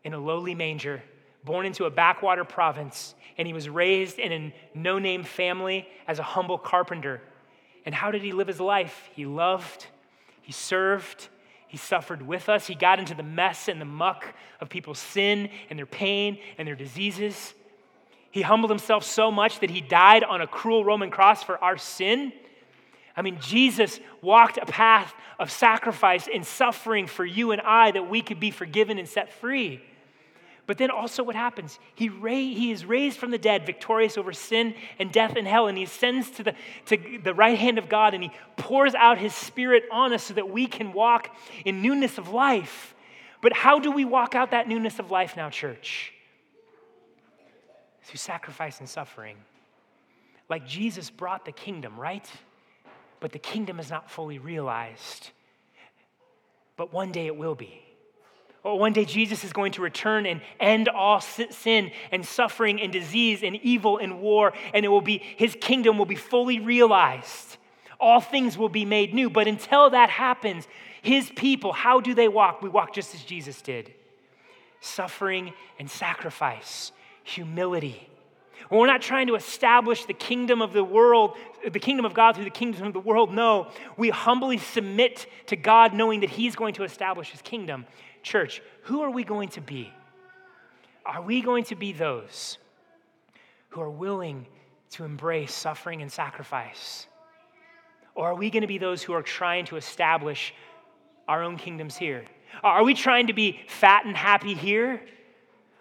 in 0.03 0.13
a 0.13 0.19
lowly 0.19 0.55
manger, 0.55 1.01
born 1.43 1.65
into 1.65 1.85
a 1.85 1.89
backwater 1.89 2.43
province, 2.43 3.15
and 3.37 3.47
he 3.47 3.53
was 3.53 3.69
raised 3.69 4.19
in 4.19 4.31
a 4.31 4.53
no 4.73 4.99
name 4.99 5.23
family 5.23 5.87
as 6.07 6.19
a 6.19 6.23
humble 6.23 6.57
carpenter. 6.57 7.21
And 7.85 7.95
how 7.95 8.11
did 8.11 8.21
he 8.21 8.31
live 8.31 8.47
his 8.47 8.59
life? 8.59 9.09
He 9.13 9.25
loved, 9.25 9.87
he 10.41 10.51
served, 10.51 11.29
he 11.69 11.77
suffered 11.77 12.23
with 12.23 12.49
us. 12.49 12.65
He 12.65 12.73
got 12.73 12.97
into 12.97 13.13
the 13.13 13.23
mess 13.23 13.67
and 13.67 13.79
the 13.79 13.85
muck 13.85 14.33
of 14.59 14.69
people's 14.69 14.97
sin 14.97 15.49
and 15.69 15.77
their 15.77 15.85
pain 15.85 16.39
and 16.57 16.67
their 16.67 16.75
diseases. 16.75 17.53
He 18.31 18.41
humbled 18.41 18.71
himself 18.71 19.03
so 19.03 19.31
much 19.31 19.59
that 19.59 19.69
he 19.69 19.79
died 19.79 20.23
on 20.23 20.41
a 20.41 20.47
cruel 20.47 20.83
Roman 20.83 21.11
cross 21.11 21.43
for 21.43 21.63
our 21.63 21.77
sin. 21.77 22.33
I 23.19 23.21
mean, 23.21 23.37
Jesus 23.41 23.99
walked 24.21 24.57
a 24.57 24.65
path 24.65 25.13
of 25.37 25.51
sacrifice 25.51 26.29
and 26.33 26.45
suffering 26.45 27.05
for 27.05 27.25
you 27.25 27.51
and 27.51 27.59
I 27.59 27.91
that 27.91 28.09
we 28.09 28.21
could 28.21 28.39
be 28.39 28.49
forgiven 28.49 28.97
and 28.97 29.07
set 29.07 29.33
free. 29.33 29.83
But 30.65 30.77
then 30.77 30.89
also, 30.89 31.23
what 31.23 31.35
happens? 31.35 31.79
He, 31.95 32.09
ra- 32.09 32.31
he 32.31 32.71
is 32.71 32.85
raised 32.85 33.17
from 33.17 33.31
the 33.31 33.37
dead, 33.37 33.65
victorious 33.65 34.17
over 34.17 34.31
sin 34.31 34.75
and 34.99 35.11
death 35.11 35.35
and 35.35 35.47
hell, 35.47 35.67
and 35.67 35.77
he 35.77 35.83
ascends 35.83 36.29
to 36.31 36.43
the, 36.43 36.55
to 36.85 37.19
the 37.23 37.33
right 37.33 37.57
hand 37.57 37.77
of 37.77 37.89
God 37.89 38.13
and 38.13 38.23
he 38.23 38.31
pours 38.55 38.95
out 38.95 39.17
his 39.17 39.33
spirit 39.33 39.83
on 39.91 40.13
us 40.13 40.23
so 40.23 40.35
that 40.35 40.49
we 40.49 40.67
can 40.67 40.93
walk 40.93 41.35
in 41.65 41.81
newness 41.81 42.17
of 42.17 42.29
life. 42.29 42.95
But 43.41 43.51
how 43.53 43.79
do 43.79 43.91
we 43.91 44.05
walk 44.05 44.35
out 44.35 44.51
that 44.51 44.67
newness 44.67 44.99
of 44.99 45.11
life 45.11 45.35
now, 45.35 45.49
church? 45.49 46.13
through 48.09 48.17
sacrifice 48.17 48.79
and 48.79 48.89
suffering. 48.89 49.37
Like 50.49 50.65
Jesus 50.65 51.11
brought 51.11 51.45
the 51.45 51.51
kingdom, 51.51 51.99
right? 51.99 52.27
But 53.19 53.31
the 53.31 53.39
kingdom 53.39 53.79
is 53.79 53.89
not 53.89 54.09
fully 54.09 54.39
realized. 54.39 55.31
But 56.77 56.93
one 56.93 57.11
day 57.11 57.27
it 57.27 57.35
will 57.35 57.55
be. 57.55 57.81
Or 58.63 58.77
one 58.77 58.93
day 58.93 59.05
Jesus 59.05 59.43
is 59.43 59.53
going 59.53 59.71
to 59.73 59.81
return 59.81 60.25
and 60.25 60.41
end 60.59 60.89
all 60.89 61.21
sin 61.21 61.91
and 62.11 62.25
suffering 62.25 62.81
and 62.81 62.91
disease 62.91 63.41
and 63.41 63.55
evil 63.57 63.97
and 63.97 64.19
war, 64.19 64.53
and 64.73 64.85
it 64.85 64.89
will 64.89 65.01
be 65.01 65.21
his 65.37 65.55
kingdom 65.59 65.97
will 65.97 66.05
be 66.05 66.15
fully 66.15 66.59
realized. 66.59 67.57
All 67.99 68.21
things 68.21 68.57
will 68.57 68.69
be 68.69 68.85
made 68.85 69.13
new. 69.13 69.29
But 69.29 69.47
until 69.47 69.89
that 69.89 70.09
happens, 70.09 70.67
his 71.01 71.29
people, 71.31 71.73
how 71.73 71.99
do 71.99 72.13
they 72.13 72.27
walk? 72.27 72.61
We 72.61 72.69
walk 72.69 72.93
just 72.93 73.13
as 73.15 73.23
Jesus 73.23 73.61
did 73.61 73.93
suffering 74.81 75.53
and 75.77 75.89
sacrifice, 75.89 76.93
humility. 77.23 78.07
We're 78.71 78.87
not 78.87 79.01
trying 79.01 79.27
to 79.27 79.35
establish 79.35 80.05
the 80.05 80.13
kingdom 80.13 80.61
of 80.61 80.73
the 80.73 80.83
world, 80.83 81.35
the 81.69 81.79
kingdom 81.79 82.05
of 82.05 82.13
God 82.13 82.35
through 82.35 82.43
the 82.43 82.51
kingdom 82.51 82.85
of 82.85 82.93
the 82.93 82.99
world. 82.99 83.33
No, 83.33 83.71
we 83.97 84.09
humbly 84.09 84.59
submit 84.59 85.25
to 85.47 85.55
God 85.55 85.93
knowing 85.93 86.19
that 86.19 86.29
He's 86.29 86.55
going 86.55 86.75
to 86.75 86.83
establish 86.83 87.31
His 87.31 87.41
kingdom. 87.41 87.85
Church, 88.21 88.61
who 88.83 89.01
are 89.01 89.09
we 89.09 89.23
going 89.23 89.49
to 89.49 89.61
be? 89.61 89.91
Are 91.05 91.21
we 91.21 91.41
going 91.41 91.63
to 91.65 91.75
be 91.75 91.93
those 91.93 92.59
who 93.69 93.81
are 93.81 93.89
willing 93.89 94.45
to 94.91 95.03
embrace 95.03 95.53
suffering 95.53 96.01
and 96.03 96.11
sacrifice? 96.11 97.07
Or 98.13 98.27
are 98.27 98.35
we 98.35 98.51
going 98.51 98.61
to 98.61 98.67
be 98.67 98.77
those 98.77 99.01
who 99.01 99.13
are 99.13 99.23
trying 99.23 99.65
to 99.65 99.77
establish 99.77 100.53
our 101.27 101.43
own 101.43 101.57
kingdoms 101.57 101.97
here? 101.97 102.25
Are 102.63 102.83
we 102.83 102.93
trying 102.93 103.27
to 103.27 103.33
be 103.33 103.59
fat 103.67 104.05
and 104.05 104.15
happy 104.15 104.53
here? 104.53 105.01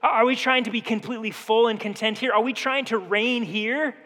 Are 0.02 0.24
we 0.24 0.36
trying 0.36 0.64
to 0.64 0.70
be 0.70 0.80
completely 0.80 1.30
full 1.30 1.66
and 1.66 1.78
content 1.78 2.18
here? 2.18 2.32
Are 2.32 2.42
we 2.42 2.52
trying 2.52 2.84
to 2.86 2.98
reign 2.98 3.42
here? 3.42 3.96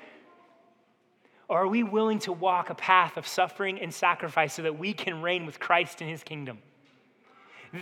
Or 1.49 1.63
are 1.63 1.69
we 1.69 1.83
willing 1.83 2.19
to 2.21 2.33
walk 2.33 2.71
a 2.71 2.75
path 2.75 3.19
of 3.19 3.27
suffering 3.27 3.79
and 3.81 3.93
sacrifice 3.93 4.55
so 4.55 4.63
that 4.63 4.79
we 4.79 4.95
can 4.95 5.21
reign 5.21 5.45
with 5.45 5.61
Christ 5.61 6.01
in 6.01 6.09
his 6.09 6.23
kingdom? 6.23 6.59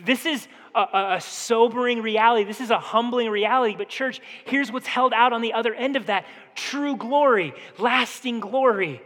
This 0.05 0.27
is 0.27 0.49
a, 0.75 1.17
a, 1.17 1.21
sobering 1.21 2.01
reality. 2.01 2.45
This 2.45 2.61
is 2.61 2.71
a 2.71 2.79
humbling 2.79 3.29
reality. 3.29 3.75
But, 3.77 3.89
church, 3.89 4.21
here's 4.45 4.71
what's 4.71 4.87
held 4.87 5.13
out 5.13 5.33
on 5.33 5.41
the 5.41 5.53
other 5.53 5.75
end 5.75 5.97
of 5.97 6.07
that 6.07 6.27
true 6.55 6.97
glory, 6.97 7.53
lasting 7.79 8.41
glory 8.41 9.03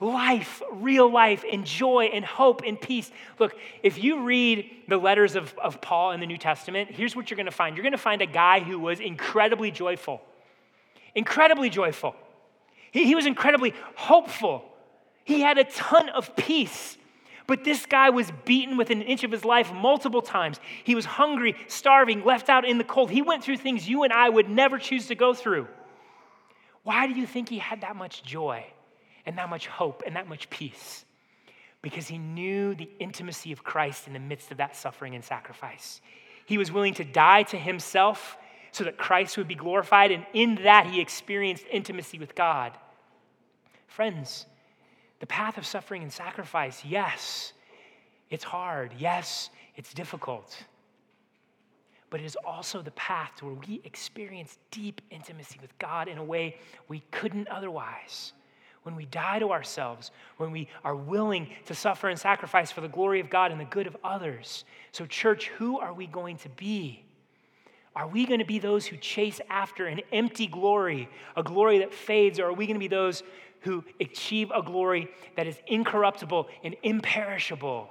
life, 0.00 0.62
real 0.72 1.10
life, 1.10 1.44
and 1.50 1.64
joy 1.64 2.10
and 2.12 2.24
hope 2.24 2.62
and 2.66 2.80
peace. 2.80 3.10
Look, 3.38 3.54
if 3.82 4.02
you 4.02 4.24
read 4.24 4.68
the 4.88 4.96
letters 4.96 5.36
of, 5.36 5.54
of 5.62 5.80
Paul 5.80 6.12
in 6.12 6.20
the 6.20 6.26
New 6.26 6.38
Testament, 6.38 6.90
here's 6.90 7.14
what 7.14 7.30
you're 7.30 7.36
going 7.36 7.46
to 7.46 7.52
find 7.52 7.76
you're 7.76 7.82
going 7.82 7.92
to 7.92 7.98
find 7.98 8.22
a 8.22 8.26
guy 8.26 8.60
who 8.60 8.78
was 8.78 9.00
incredibly 9.00 9.70
joyful. 9.70 10.22
Incredibly 11.14 11.70
joyful. 11.70 12.14
He, 12.92 13.04
he 13.04 13.14
was 13.14 13.26
incredibly 13.26 13.74
hopeful. 13.94 14.64
He 15.24 15.40
had 15.40 15.58
a 15.58 15.64
ton 15.64 16.08
of 16.08 16.34
peace. 16.34 16.96
But 17.46 17.64
this 17.64 17.84
guy 17.84 18.10
was 18.10 18.30
beaten 18.44 18.76
within 18.76 19.00
an 19.00 19.08
inch 19.08 19.24
of 19.24 19.32
his 19.32 19.44
life 19.44 19.72
multiple 19.72 20.22
times. 20.22 20.60
He 20.84 20.94
was 20.94 21.04
hungry, 21.04 21.56
starving, 21.66 22.24
left 22.24 22.48
out 22.48 22.64
in 22.64 22.78
the 22.78 22.84
cold. 22.84 23.10
He 23.10 23.22
went 23.22 23.42
through 23.42 23.56
things 23.56 23.88
you 23.88 24.04
and 24.04 24.12
I 24.12 24.28
would 24.28 24.48
never 24.48 24.78
choose 24.78 25.08
to 25.08 25.16
go 25.16 25.34
through. 25.34 25.66
Why 26.84 27.08
do 27.08 27.12
you 27.14 27.26
think 27.26 27.48
he 27.48 27.58
had 27.58 27.80
that 27.80 27.96
much 27.96 28.22
joy? 28.22 28.64
And 29.30 29.38
that 29.38 29.48
much 29.48 29.68
hope 29.68 30.02
and 30.04 30.16
that 30.16 30.28
much 30.28 30.50
peace 30.50 31.04
because 31.82 32.08
he 32.08 32.18
knew 32.18 32.74
the 32.74 32.90
intimacy 32.98 33.52
of 33.52 33.62
Christ 33.62 34.08
in 34.08 34.12
the 34.12 34.18
midst 34.18 34.50
of 34.50 34.56
that 34.56 34.74
suffering 34.74 35.14
and 35.14 35.24
sacrifice. 35.24 36.00
He 36.46 36.58
was 36.58 36.72
willing 36.72 36.94
to 36.94 37.04
die 37.04 37.44
to 37.44 37.56
himself 37.56 38.36
so 38.72 38.82
that 38.82 38.98
Christ 38.98 39.38
would 39.38 39.46
be 39.46 39.54
glorified, 39.54 40.10
and 40.10 40.26
in 40.32 40.56
that 40.64 40.86
he 40.88 41.00
experienced 41.00 41.64
intimacy 41.70 42.18
with 42.18 42.34
God. 42.34 42.72
Friends, 43.86 44.46
the 45.20 45.26
path 45.26 45.56
of 45.56 45.64
suffering 45.64 46.02
and 46.02 46.12
sacrifice, 46.12 46.84
yes, 46.84 47.52
it's 48.30 48.44
hard. 48.44 48.92
Yes, 48.98 49.50
it's 49.76 49.94
difficult. 49.94 50.56
But 52.10 52.20
it 52.20 52.24
is 52.24 52.36
also 52.44 52.82
the 52.82 52.90
path 52.92 53.30
to 53.36 53.46
where 53.46 53.54
we 53.68 53.80
experience 53.84 54.58
deep 54.72 55.00
intimacy 55.10 55.60
with 55.62 55.76
God 55.78 56.08
in 56.08 56.18
a 56.18 56.24
way 56.24 56.56
we 56.88 57.04
couldn't 57.12 57.46
otherwise 57.46 58.32
when 58.82 58.96
we 58.96 59.04
die 59.06 59.38
to 59.38 59.50
ourselves, 59.50 60.10
when 60.38 60.50
we 60.50 60.68
are 60.84 60.96
willing 60.96 61.48
to 61.66 61.74
suffer 61.74 62.08
and 62.08 62.18
sacrifice 62.18 62.70
for 62.70 62.80
the 62.80 62.88
glory 62.88 63.20
of 63.20 63.28
God 63.28 63.52
and 63.52 63.60
the 63.60 63.66
good 63.66 63.86
of 63.86 63.96
others. 64.02 64.64
So, 64.92 65.06
church, 65.06 65.48
who 65.48 65.78
are 65.78 65.92
we 65.92 66.06
going 66.06 66.38
to 66.38 66.48
be? 66.50 67.04
Are 67.94 68.06
we 68.06 68.24
going 68.24 68.38
to 68.38 68.46
be 68.46 68.58
those 68.58 68.86
who 68.86 68.96
chase 68.96 69.40
after 69.50 69.86
an 69.86 70.00
empty 70.12 70.46
glory, 70.46 71.08
a 71.36 71.42
glory 71.42 71.80
that 71.80 71.92
fades, 71.92 72.38
or 72.38 72.46
are 72.46 72.52
we 72.52 72.66
going 72.66 72.76
to 72.76 72.80
be 72.80 72.88
those 72.88 73.22
who 73.60 73.84
achieve 74.00 74.50
a 74.54 74.62
glory 74.62 75.08
that 75.36 75.46
is 75.46 75.58
incorruptible 75.66 76.48
and 76.64 76.76
imperishable? 76.82 77.90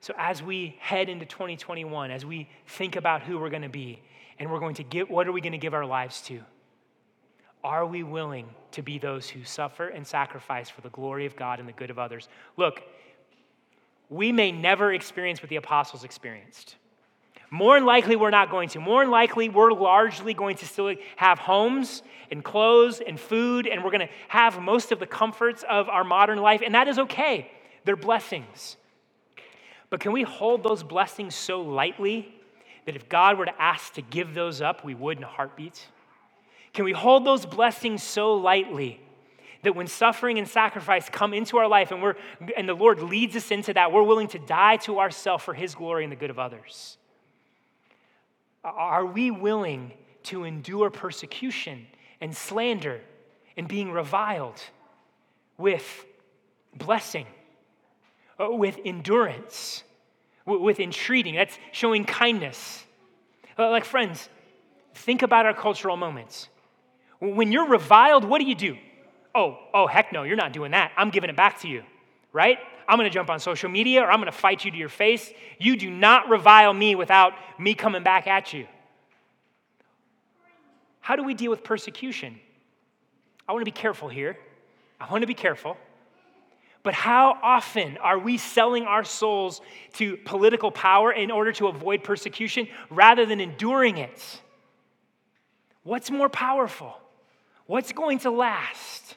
So, 0.00 0.14
as 0.16 0.42
we 0.42 0.76
head 0.78 1.08
into 1.08 1.26
2021, 1.26 2.10
as 2.10 2.24
we 2.24 2.48
think 2.66 2.96
about 2.96 3.22
who 3.22 3.38
we're 3.38 3.50
going 3.50 3.62
to 3.62 3.68
be, 3.68 4.00
and 4.38 4.50
we're 4.50 4.60
going 4.60 4.76
to 4.76 4.84
give, 4.84 5.10
what 5.10 5.26
are 5.26 5.32
we 5.32 5.40
going 5.40 5.52
to 5.52 5.58
give 5.58 5.74
our 5.74 5.84
lives 5.84 6.22
to? 6.22 6.40
Are 7.64 7.86
we 7.86 8.02
willing 8.02 8.48
to 8.72 8.82
be 8.82 8.98
those 8.98 9.28
who 9.28 9.44
suffer 9.44 9.88
and 9.88 10.06
sacrifice 10.06 10.68
for 10.68 10.80
the 10.80 10.90
glory 10.90 11.26
of 11.26 11.36
God 11.36 11.58
and 11.58 11.68
the 11.68 11.72
good 11.72 11.90
of 11.90 11.98
others? 11.98 12.28
Look, 12.56 12.82
we 14.08 14.32
may 14.32 14.52
never 14.52 14.92
experience 14.92 15.42
what 15.42 15.50
the 15.50 15.56
apostles 15.56 16.04
experienced. 16.04 16.76
More 17.50 17.76
than 17.76 17.86
likely, 17.86 18.14
we're 18.16 18.30
not 18.30 18.50
going 18.50 18.68
to. 18.70 18.80
More 18.80 19.02
than 19.02 19.10
likely, 19.10 19.48
we're 19.48 19.72
largely 19.72 20.34
going 20.34 20.56
to 20.58 20.66
still 20.66 20.94
have 21.16 21.38
homes 21.38 22.02
and 22.30 22.44
clothes 22.44 23.00
and 23.00 23.18
food, 23.18 23.66
and 23.66 23.82
we're 23.82 23.90
going 23.90 24.06
to 24.06 24.12
have 24.28 24.60
most 24.60 24.92
of 24.92 24.98
the 24.98 25.06
comforts 25.06 25.64
of 25.68 25.88
our 25.88 26.04
modern 26.04 26.38
life, 26.38 26.62
and 26.64 26.74
that 26.74 26.88
is 26.88 26.98
okay. 26.98 27.50
They're 27.84 27.96
blessings. 27.96 28.76
But 29.88 30.00
can 30.00 30.12
we 30.12 30.22
hold 30.22 30.62
those 30.62 30.82
blessings 30.82 31.34
so 31.34 31.62
lightly 31.62 32.34
that 32.84 32.96
if 32.96 33.08
God 33.08 33.38
were 33.38 33.46
to 33.46 33.62
ask 33.62 33.94
to 33.94 34.02
give 34.02 34.34
those 34.34 34.60
up, 34.60 34.84
we 34.84 34.94
would 34.94 35.16
in 35.16 35.24
a 35.24 35.28
heartbeat? 35.28 35.86
Can 36.72 36.84
we 36.84 36.92
hold 36.92 37.24
those 37.24 37.46
blessings 37.46 38.02
so 38.02 38.34
lightly 38.34 39.00
that 39.62 39.74
when 39.74 39.86
suffering 39.86 40.38
and 40.38 40.46
sacrifice 40.46 41.08
come 41.08 41.34
into 41.34 41.58
our 41.58 41.66
life 41.66 41.90
and, 41.90 42.02
we're, 42.02 42.14
and 42.56 42.68
the 42.68 42.74
Lord 42.74 43.00
leads 43.00 43.34
us 43.36 43.50
into 43.50 43.74
that, 43.74 43.92
we're 43.92 44.02
willing 44.02 44.28
to 44.28 44.38
die 44.38 44.76
to 44.78 45.00
ourselves 45.00 45.42
for 45.42 45.54
His 45.54 45.74
glory 45.74 46.04
and 46.04 46.12
the 46.12 46.16
good 46.16 46.30
of 46.30 46.38
others? 46.38 46.96
Are 48.62 49.06
we 49.06 49.30
willing 49.30 49.92
to 50.24 50.44
endure 50.44 50.90
persecution 50.90 51.86
and 52.20 52.36
slander 52.36 53.00
and 53.56 53.66
being 53.66 53.90
reviled 53.90 54.60
with 55.56 56.04
blessing, 56.74 57.26
uh, 58.38 58.50
with 58.50 58.78
endurance, 58.84 59.82
with 60.44 60.80
entreating? 60.80 61.34
That's 61.34 61.58
showing 61.72 62.04
kindness. 62.04 62.84
Uh, 63.58 63.70
like, 63.70 63.84
friends, 63.84 64.28
think 64.94 65.22
about 65.22 65.46
our 65.46 65.54
cultural 65.54 65.96
moments. 65.96 66.48
When 67.20 67.50
you're 67.52 67.68
reviled, 67.68 68.24
what 68.24 68.40
do 68.40 68.46
you 68.46 68.54
do? 68.54 68.76
Oh, 69.34 69.58
oh, 69.74 69.86
heck 69.86 70.12
no, 70.12 70.22
you're 70.22 70.36
not 70.36 70.52
doing 70.52 70.72
that. 70.72 70.92
I'm 70.96 71.10
giving 71.10 71.30
it 71.30 71.36
back 71.36 71.60
to 71.60 71.68
you, 71.68 71.82
right? 72.32 72.58
I'm 72.88 72.98
to 72.98 73.10
jump 73.10 73.28
on 73.28 73.38
social 73.38 73.68
media 73.68 74.02
or 74.02 74.10
I'm 74.10 74.24
to 74.24 74.32
fight 74.32 74.64
you 74.64 74.70
to 74.70 74.76
your 74.76 74.88
face. 74.88 75.30
You 75.58 75.76
do 75.76 75.90
not 75.90 76.28
revile 76.28 76.72
me 76.72 76.94
without 76.94 77.34
me 77.58 77.74
coming 77.74 78.02
back 78.02 78.26
at 78.26 78.52
you. 78.52 78.66
How 81.00 81.16
do 81.16 81.22
we 81.22 81.34
deal 81.34 81.50
with 81.50 81.62
persecution? 81.62 82.38
I 83.48 83.52
want 83.52 83.62
to 83.62 83.70
be 83.70 83.76
careful 83.76 84.08
here. 84.08 84.38
I 85.00 85.10
want 85.10 85.22
to 85.22 85.26
be 85.26 85.34
careful. 85.34 85.76
But 86.82 86.94
how 86.94 87.38
often 87.42 87.98
are 87.98 88.18
we 88.18 88.38
selling 88.38 88.84
our 88.84 89.04
souls 89.04 89.60
to 89.94 90.16
political 90.18 90.70
power 90.70 91.12
in 91.12 91.30
order 91.30 91.52
to 91.52 91.66
avoid 91.66 92.04
persecution 92.04 92.68
rather 92.88 93.26
than 93.26 93.40
enduring 93.40 93.98
it? 93.98 94.40
What's 95.82 96.10
more 96.10 96.28
powerful? 96.28 96.96
What's 97.68 97.92
going 97.92 98.20
to 98.20 98.30
last? 98.30 99.14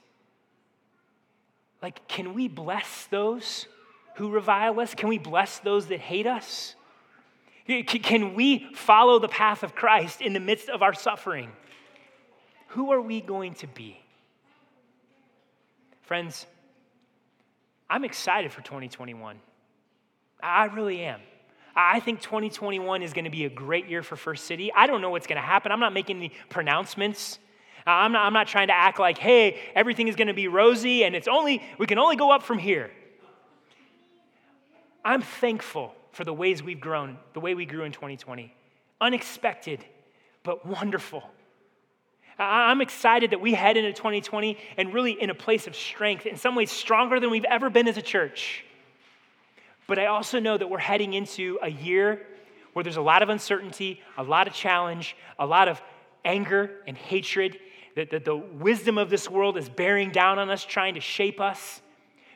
Like, 1.81 2.05
can 2.09 2.33
we 2.33 2.49
bless 2.49 3.05
those 3.05 3.65
who 4.15 4.29
revile 4.29 4.81
us? 4.81 4.93
Can 4.93 5.07
we 5.07 5.17
bless 5.17 5.59
those 5.59 5.87
that 5.87 6.01
hate 6.01 6.27
us? 6.27 6.75
Can 7.65 8.35
we 8.35 8.67
follow 8.75 9.19
the 9.19 9.29
path 9.29 9.63
of 9.63 9.73
Christ 9.73 10.19
in 10.19 10.33
the 10.33 10.41
midst 10.41 10.67
of 10.67 10.81
our 10.81 10.93
suffering? 10.93 11.49
Who 12.67 12.91
are 12.91 12.99
we 12.99 13.21
going 13.21 13.53
to 13.55 13.67
be? 13.67 13.97
Friends, 16.01 16.45
I'm 17.89 18.03
excited 18.03 18.51
for 18.51 18.61
2021. 18.61 19.39
I 20.43 20.65
really 20.65 21.03
am. 21.03 21.21
I 21.73 22.01
think 22.01 22.19
2021 22.19 23.01
is 23.01 23.13
going 23.13 23.23
to 23.23 23.31
be 23.31 23.45
a 23.45 23.49
great 23.49 23.87
year 23.87 24.03
for 24.03 24.17
First 24.17 24.45
City. 24.45 24.73
I 24.75 24.87
don't 24.87 24.99
know 24.99 25.09
what's 25.09 25.27
going 25.27 25.41
to 25.41 25.47
happen. 25.47 25.71
I'm 25.71 25.79
not 25.79 25.93
making 25.93 26.17
any 26.17 26.33
pronouncements. 26.49 27.39
I'm 27.85 28.11
not, 28.11 28.25
I'm 28.25 28.33
not 28.33 28.47
trying 28.47 28.67
to 28.67 28.75
act 28.75 28.99
like, 28.99 29.17
hey, 29.17 29.59
everything 29.75 30.07
is 30.07 30.15
going 30.15 30.27
to 30.27 30.33
be 30.33 30.47
rosy 30.47 31.03
and 31.03 31.15
it's 31.15 31.27
only, 31.27 31.63
we 31.77 31.87
can 31.87 31.97
only 31.97 32.15
go 32.15 32.31
up 32.31 32.43
from 32.43 32.57
here. 32.57 32.91
I'm 35.03 35.21
thankful 35.21 35.95
for 36.11 36.23
the 36.23 36.33
ways 36.33 36.61
we've 36.61 36.79
grown, 36.79 37.17
the 37.33 37.39
way 37.39 37.55
we 37.55 37.65
grew 37.65 37.83
in 37.83 37.91
2020. 37.91 38.53
Unexpected, 38.99 39.83
but 40.43 40.65
wonderful. 40.65 41.23
I'm 42.37 42.81
excited 42.81 43.31
that 43.31 43.41
we 43.41 43.53
head 43.53 43.77
into 43.77 43.93
2020 43.93 44.57
and 44.77 44.93
really 44.93 45.11
in 45.11 45.29
a 45.29 45.35
place 45.35 45.67
of 45.67 45.75
strength, 45.75 46.25
in 46.25 46.37
some 46.37 46.55
ways 46.55 46.71
stronger 46.71 47.19
than 47.19 47.29
we've 47.29 47.45
ever 47.45 47.69
been 47.69 47.87
as 47.87 47.97
a 47.97 48.01
church. 48.01 48.63
But 49.87 49.99
I 49.99 50.07
also 50.07 50.39
know 50.39 50.57
that 50.57 50.69
we're 50.69 50.79
heading 50.79 51.13
into 51.13 51.59
a 51.61 51.69
year 51.69 52.25
where 52.73 52.83
there's 52.83 52.97
a 52.97 53.01
lot 53.01 53.21
of 53.21 53.29
uncertainty, 53.29 54.01
a 54.17 54.23
lot 54.23 54.47
of 54.47 54.53
challenge, 54.53 55.15
a 55.37 55.45
lot 55.45 55.67
of 55.67 55.81
anger 56.23 56.71
and 56.87 56.97
hatred 56.97 57.59
that, 57.95 58.25
the 58.25 58.35
wisdom 58.35 58.97
of 58.97 59.09
this 59.09 59.29
world 59.29 59.57
is 59.57 59.69
bearing 59.69 60.11
down 60.11 60.39
on 60.39 60.49
us, 60.49 60.63
trying 60.63 60.95
to 60.95 60.99
shape 60.99 61.39
us, 61.41 61.81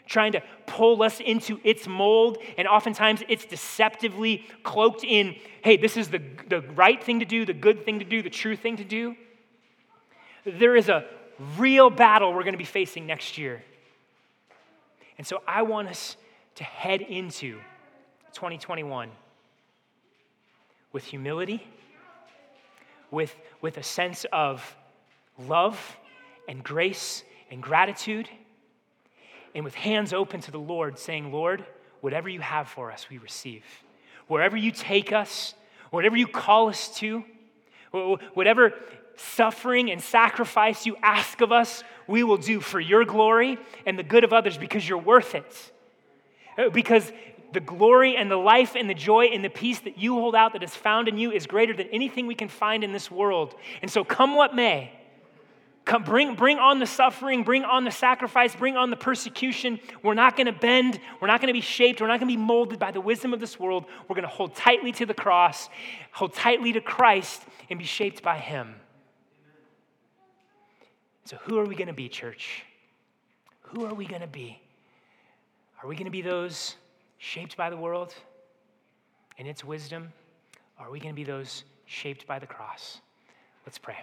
trying 0.07 0.33
to 0.33 0.43
pull 0.65 1.01
us 1.01 1.19
into 1.19 1.59
its 1.63 1.87
mold. 1.87 2.37
And 2.57 2.67
oftentimes 2.67 3.23
it's 3.27 3.45
deceptively 3.45 4.45
cloaked 4.63 5.03
in 5.03 5.35
hey, 5.63 5.77
this 5.77 5.97
is 5.97 6.09
the, 6.09 6.21
the 6.47 6.61
right 6.61 7.03
thing 7.03 7.21
to 7.21 7.25
do, 7.25 7.43
the 7.43 7.53
good 7.53 7.85
thing 7.85 7.97
to 7.97 8.05
do, 8.05 8.21
the 8.21 8.29
true 8.29 8.55
thing 8.55 8.77
to 8.77 8.83
do. 8.83 9.15
There 10.45 10.75
is 10.75 10.89
a 10.89 11.05
real 11.57 11.89
battle 11.89 12.33
we're 12.33 12.43
going 12.43 12.53
to 12.53 12.57
be 12.57 12.63
facing 12.63 13.07
next 13.07 13.39
year. 13.39 13.63
And 15.17 15.25
so 15.25 15.41
I 15.47 15.63
want 15.63 15.87
us 15.87 16.17
to 16.55 16.63
head 16.63 17.01
into 17.01 17.57
2021 18.33 19.09
with 20.91 21.03
humility, 21.03 21.67
with, 23.09 23.35
with 23.61 23.77
a 23.77 23.83
sense 23.83 24.25
of 24.31 24.75
love 25.37 25.97
and 26.47 26.63
grace 26.63 27.23
and 27.51 27.61
gratitude, 27.61 28.29
and 29.53 29.63
with 29.63 29.75
hands 29.75 30.13
open 30.13 30.41
to 30.41 30.51
the 30.51 30.59
Lord, 30.59 30.99
saying, 30.99 31.31
Lord, 31.31 31.65
whatever 32.01 32.29
you 32.29 32.41
have 32.41 32.67
for 32.67 32.91
us, 32.91 33.07
we 33.09 33.17
receive. 33.17 33.63
Wherever 34.27 34.57
you 34.57 34.71
take 34.71 35.13
us, 35.13 35.53
whatever 35.91 36.17
you 36.17 36.27
call 36.27 36.69
us 36.69 36.93
to, 36.97 37.23
whatever 38.33 38.73
suffering 39.17 39.91
and 39.91 40.01
sacrifice 40.01 40.85
you 40.85 40.97
ask 41.01 41.41
of 41.41 41.51
us, 41.51 41.83
we 42.07 42.23
will 42.23 42.37
do 42.37 42.59
for 42.59 42.79
your 42.79 43.05
glory 43.05 43.57
and 43.85 43.97
the 43.97 44.03
good 44.03 44.23
of 44.23 44.33
others 44.33 44.57
because 44.57 44.87
you're 44.87 44.97
worth 44.97 45.35
it. 45.35 45.71
Uh, 46.57 46.69
because 46.69 47.11
the 47.53 47.59
glory 47.59 48.17
and 48.17 48.29
the 48.29 48.35
life 48.35 48.75
and 48.75 48.89
the 48.89 48.93
joy 48.93 49.25
and 49.25 49.43
the 49.43 49.49
peace 49.49 49.79
that 49.79 49.97
you 49.97 50.15
hold 50.15 50.35
out 50.35 50.53
that 50.53 50.63
is 50.63 50.75
found 50.75 51.07
in 51.07 51.17
you 51.17 51.31
is 51.31 51.47
greater 51.47 51.73
than 51.73 51.87
anything 51.87 52.27
we 52.27 52.35
can 52.35 52.49
find 52.49 52.83
in 52.83 52.91
this 52.91 53.09
world. 53.09 53.55
And 53.81 53.89
so, 53.89 54.03
come 54.03 54.35
what 54.35 54.53
may, 54.53 54.91
Come, 55.85 56.03
bring, 56.03 56.33
bring 56.33 56.57
on 56.57 56.79
the 56.79 56.87
suffering, 56.87 57.43
bring 57.43 57.63
on 57.63 57.83
the 57.83 57.91
sacrifice, 57.91 58.55
bring 58.55 58.75
on 58.75 58.89
the 58.89 58.95
persecution. 58.95 59.79
We're 60.01 60.15
not 60.15 60.35
going 60.35 60.47
to 60.47 60.51
bend. 60.51 60.99
We're 61.21 61.27
not 61.27 61.41
going 61.41 61.47
to 61.47 61.53
be 61.53 61.61
shaped. 61.61 62.01
We're 62.01 62.07
not 62.07 62.19
going 62.19 62.31
to 62.31 62.35
be 62.35 62.41
molded 62.41 62.79
by 62.79 62.89
the 62.89 62.99
wisdom 62.99 63.35
of 63.35 63.39
this 63.39 63.59
world. 63.59 63.85
We're 64.07 64.15
going 64.15 64.27
to 64.27 64.33
hold 64.33 64.55
tightly 64.55 64.91
to 64.93 65.05
the 65.05 65.13
cross, 65.13 65.69
hold 66.11 66.33
tightly 66.33 66.73
to 66.73 66.81
Christ, 66.81 67.43
and 67.69 67.77
be 67.77 67.85
shaped 67.85 68.23
by 68.23 68.39
Him. 68.39 68.73
So, 71.25 71.37
who 71.37 71.59
are 71.59 71.65
we 71.65 71.75
going 71.75 71.87
to 71.87 71.93
be, 71.93 72.09
church? 72.09 72.63
Who 73.61 73.85
are 73.85 73.93
we 73.93 74.07
going 74.07 74.21
to 74.21 74.27
be? 74.27 74.59
Are 75.83 75.87
we 75.87 75.95
going 75.95 76.05
to 76.05 76.11
be 76.11 76.21
those 76.21 76.77
shaped 77.19 77.55
by 77.57 77.69
the 77.69 77.77
world 77.77 78.15
and 79.37 79.47
its 79.47 79.63
wisdom? 79.63 80.11
Or 80.79 80.87
are 80.87 80.91
we 80.91 80.99
going 80.99 81.13
to 81.13 81.15
be 81.15 81.23
those 81.23 81.63
shaped 81.85 82.25
by 82.25 82.39
the 82.39 82.47
cross? 82.47 83.01
Let's 83.65 83.77
pray. 83.77 83.97